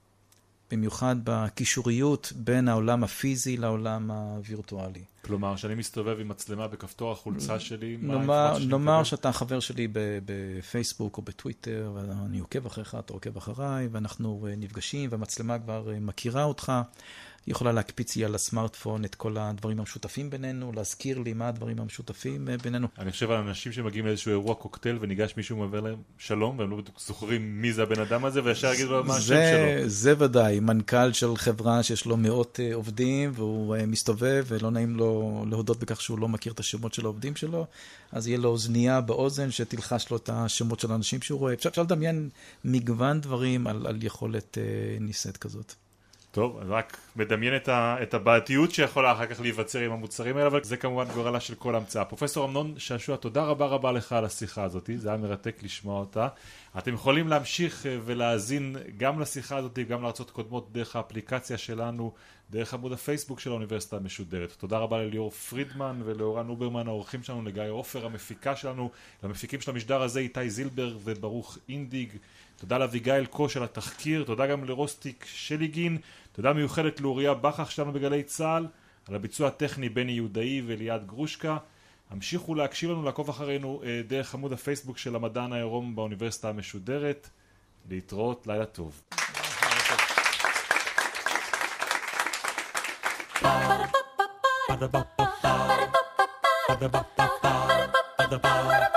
במיוחד 0.71 1.15
בקישוריות 1.23 2.33
בין 2.35 2.67
העולם 2.67 3.03
הפיזי 3.03 3.57
לעולם 3.57 4.11
הווירטואלי. 4.11 5.03
כלומר, 5.21 5.55
כשאני 5.55 5.75
מסתובב 5.75 6.19
עם 6.19 6.27
מצלמה 6.27 6.67
בכפתור 6.67 7.11
החולצה 7.11 7.59
שלי, 7.59 7.97
מה 8.01 8.17
נאמר, 8.17 8.57
נאמר 8.67 9.03
שאתה 9.03 9.31
חבר 9.31 9.59
שלי 9.59 9.87
בפייסבוק 10.25 11.17
או 11.17 11.21
בטוויטר, 11.21 11.91
ואני 11.95 12.39
עוקב 12.39 12.65
אחריך, 12.65 12.95
אתה 12.99 13.13
עוקב 13.13 13.37
אחריי, 13.37 13.87
ואנחנו 13.91 14.47
נפגשים, 14.57 15.09
והמצלמה 15.11 15.59
כבר 15.59 15.89
מכירה 16.01 16.43
אותך. 16.43 16.71
היא 17.47 17.51
יכולה 17.51 17.71
להקפיץ 17.71 18.15
לי 18.15 18.25
על 18.25 18.35
הסמארטפון 18.35 19.05
את 19.05 19.15
כל 19.15 19.37
הדברים 19.37 19.79
המשותפים 19.79 20.29
בינינו, 20.29 20.71
להזכיר 20.75 21.19
לי 21.19 21.33
מה 21.33 21.47
הדברים 21.47 21.79
המשותפים 21.79 22.49
אה, 22.49 22.57
בינינו. 22.57 22.87
אני 22.97 23.11
חושב 23.11 23.31
על 23.31 23.37
אנשים 23.37 23.71
שמגיעים 23.71 24.05
לאיזשהו 24.05 24.31
אירוע 24.31 24.55
קוקטייל 24.55 24.97
וניגש 25.01 25.33
מישהו 25.37 25.57
ומעבר 25.57 25.81
להם 25.81 25.95
שלום, 26.17 26.59
והם 26.59 26.69
לא 26.69 26.77
בדיוק 26.77 26.99
זוכרים 26.99 27.61
מי 27.61 27.73
זה 27.73 27.83
הבן 27.83 28.01
אדם 28.01 28.25
הזה, 28.25 28.43
וישר 28.43 28.73
יגידו 28.73 28.91
לו 28.91 29.03
מה 29.03 29.15
השם 29.15 29.25
שלו. 29.27 29.89
זה 29.89 30.13
ודאי, 30.17 30.59
מנכ"ל 30.59 31.13
של 31.13 31.37
חברה 31.37 31.83
שיש 31.83 32.05
לו 32.05 32.17
מאות 32.17 32.59
אה, 32.63 32.75
עובדים, 32.75 33.31
והוא 33.33 33.75
אה, 33.75 33.85
מסתובב 33.85 34.45
ולא 34.47 34.71
נעים 34.71 34.95
לו 34.95 35.43
להודות 35.49 35.79
בכך 35.79 36.01
שהוא 36.01 36.19
לא 36.19 36.27
מכיר 36.27 36.53
את 36.53 36.59
השמות 36.59 36.93
של 36.93 37.05
העובדים 37.05 37.35
שלו, 37.35 37.65
אז 38.11 38.27
יהיה 38.27 38.37
לו 38.37 38.49
אוזנייה 38.49 39.01
באוזן 39.01 39.51
שתלחש 39.51 40.09
לו 40.09 40.17
את 40.17 40.29
השמות 40.33 40.79
של 40.79 40.91
האנשים 40.91 41.21
שהוא 41.21 41.39
רואה. 41.39 41.53
אפשר 41.53 41.81
לדמיין 41.81 42.29
מגוון 42.65 43.21
דברים 43.21 43.67
על, 43.67 43.87
על 43.87 44.03
יכולת 44.03 44.57
נישאת 44.99 45.37
כזאת. 45.37 45.73
טוב, 46.37 46.59
אני 46.61 46.69
רק 46.69 46.97
מדמיין 47.15 47.55
את, 47.55 47.69
ה, 47.69 47.97
את 48.03 48.13
הבעייתיות 48.13 48.71
שיכולה 48.71 49.11
אחר 49.11 49.25
כך 49.25 49.41
להיווצר 49.41 49.79
עם 49.79 49.91
המוצרים 49.91 50.37
האלה, 50.37 50.47
אבל 50.47 50.63
זה 50.63 50.77
כמובן 50.77 51.05
גורלה 51.13 51.39
של 51.39 51.55
כל 51.55 51.75
המצאה. 51.75 52.05
פרופסור 52.05 52.45
אמנון 52.45 52.73
שעשוע, 52.77 53.17
תודה 53.17 53.43
רבה 53.43 53.65
רבה 53.65 53.91
לך 53.91 54.13
על 54.13 54.25
השיחה 54.25 54.63
הזאת, 54.63 54.89
זה 54.95 55.09
היה 55.09 55.17
מרתק 55.17 55.63
לשמוע 55.63 55.99
אותה. 55.99 56.27
אתם 56.77 56.93
יכולים 56.93 57.27
להמשיך 57.27 57.85
אה, 57.85 57.97
ולהאזין 58.05 58.75
גם 58.97 59.19
לשיחה 59.19 59.57
הזאת, 59.57 59.79
גם 59.79 60.01
להרצאות 60.01 60.31
קודמות 60.31 60.69
דרך 60.71 60.95
האפליקציה 60.95 61.57
שלנו, 61.57 62.11
דרך 62.49 62.73
עמוד 62.73 62.91
הפייסבוק 62.93 63.39
של 63.39 63.49
האוניברסיטה 63.49 63.95
המשודרת. 63.95 64.51
תודה 64.57 64.77
רבה 64.77 64.97
לליאור 64.97 65.31
פרידמן 65.31 66.01
ולאורן 66.05 66.49
אוברמן, 66.49 66.87
האורחים 66.87 67.23
שלנו, 67.23 67.43
לגיא 67.43 67.63
עופר, 67.69 68.05
המפיקה 68.05 68.55
שלנו, 68.55 68.91
למפיקים 69.23 69.61
של 69.61 69.71
המשדר 69.71 70.01
הזה, 70.01 70.19
איתי 70.19 70.49
זילבר 70.49 70.97
וברוך 71.03 71.57
אינדיג. 71.69 72.09
תודה 72.57 72.77
לאביגיל 72.77 73.25
קוש 73.25 73.57
על 73.57 73.63
התחקיר, 73.63 74.23
תודה 74.23 74.47
גם 74.47 74.63
לרוסטיק 74.63 75.25
שליגין, 75.33 75.97
תודה 76.37 76.53
מיוחדת 76.53 77.01
לאוריה 77.01 77.33
בכך 77.33 77.71
שלנו 77.71 77.93
בגלי 77.93 78.23
צה"ל, 78.23 78.67
על 79.07 79.15
הביצוע 79.15 79.47
הטכני 79.47 79.89
בני 79.89 80.11
יהודאי 80.11 80.61
וליעד 80.65 81.07
גרושקה. 81.07 81.57
המשיכו 82.09 82.55
להקשיב 82.55 82.91
לנו, 82.91 83.03
לעקוב 83.03 83.29
אחרינו 83.29 83.81
אה, 83.83 84.01
דרך 84.07 84.33
עמוד 84.33 84.53
הפייסבוק 84.53 84.97
של 84.97 85.15
המדען 85.15 85.53
העירום 85.53 85.95
באוניברסיטה 85.95 86.49
המשודרת. 86.49 87.29
להתראות, 87.89 88.47
לילה 88.47 88.65
טוב. 88.65 89.01
Ba-da-ba-ba-ba 96.69 98.96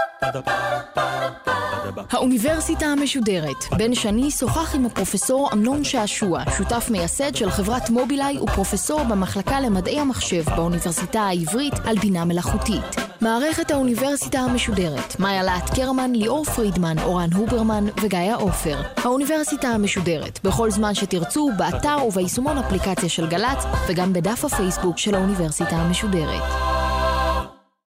האוניברסיטה 2.10 2.86
המשודרת. 2.86 3.56
בן 3.78 3.94
שני 3.94 4.30
שוחח 4.30 4.74
עם 4.74 4.86
הפרופסור 4.86 5.50
אמנון 5.52 5.84
שעשוע, 5.84 6.42
שותף 6.56 6.88
מייסד 6.90 7.34
של 7.34 7.50
חברת 7.50 7.90
מובילאיי 7.90 8.38
ופרופסור 8.38 9.04
במחלקה 9.04 9.60
למדעי 9.60 10.00
המחשב 10.00 10.42
באוניברסיטה 10.56 11.20
העברית 11.20 11.74
על 11.84 11.98
בינה 11.98 12.24
מלאכותית. 12.24 12.96
מערכת 13.20 13.70
האוניברסיטה 13.70 14.38
המשודרת, 14.38 15.20
מאיה 15.20 15.42
להט 15.42 15.74
קרמן, 15.74 16.12
ליאור 16.12 16.44
פרידמן, 16.44 16.98
אורן 16.98 17.32
הוברמן 17.32 17.84
וגיא 18.02 18.34
עופר. 18.34 18.80
האוניברסיטה 18.96 19.68
המשודרת, 19.68 20.40
בכל 20.44 20.70
זמן 20.70 20.94
שתרצו, 20.94 21.50
באתר 21.56 21.96
וביישומון 22.06 22.58
אפליקציה 22.58 23.08
של 23.08 23.28
גל"צ 23.28 23.64
וגם 23.88 24.12
בדף 24.12 24.44
הפייסבוק 24.44 24.98
של 24.98 25.14
האוניברסיטה 25.14 25.76
המשודרת. 25.76 26.69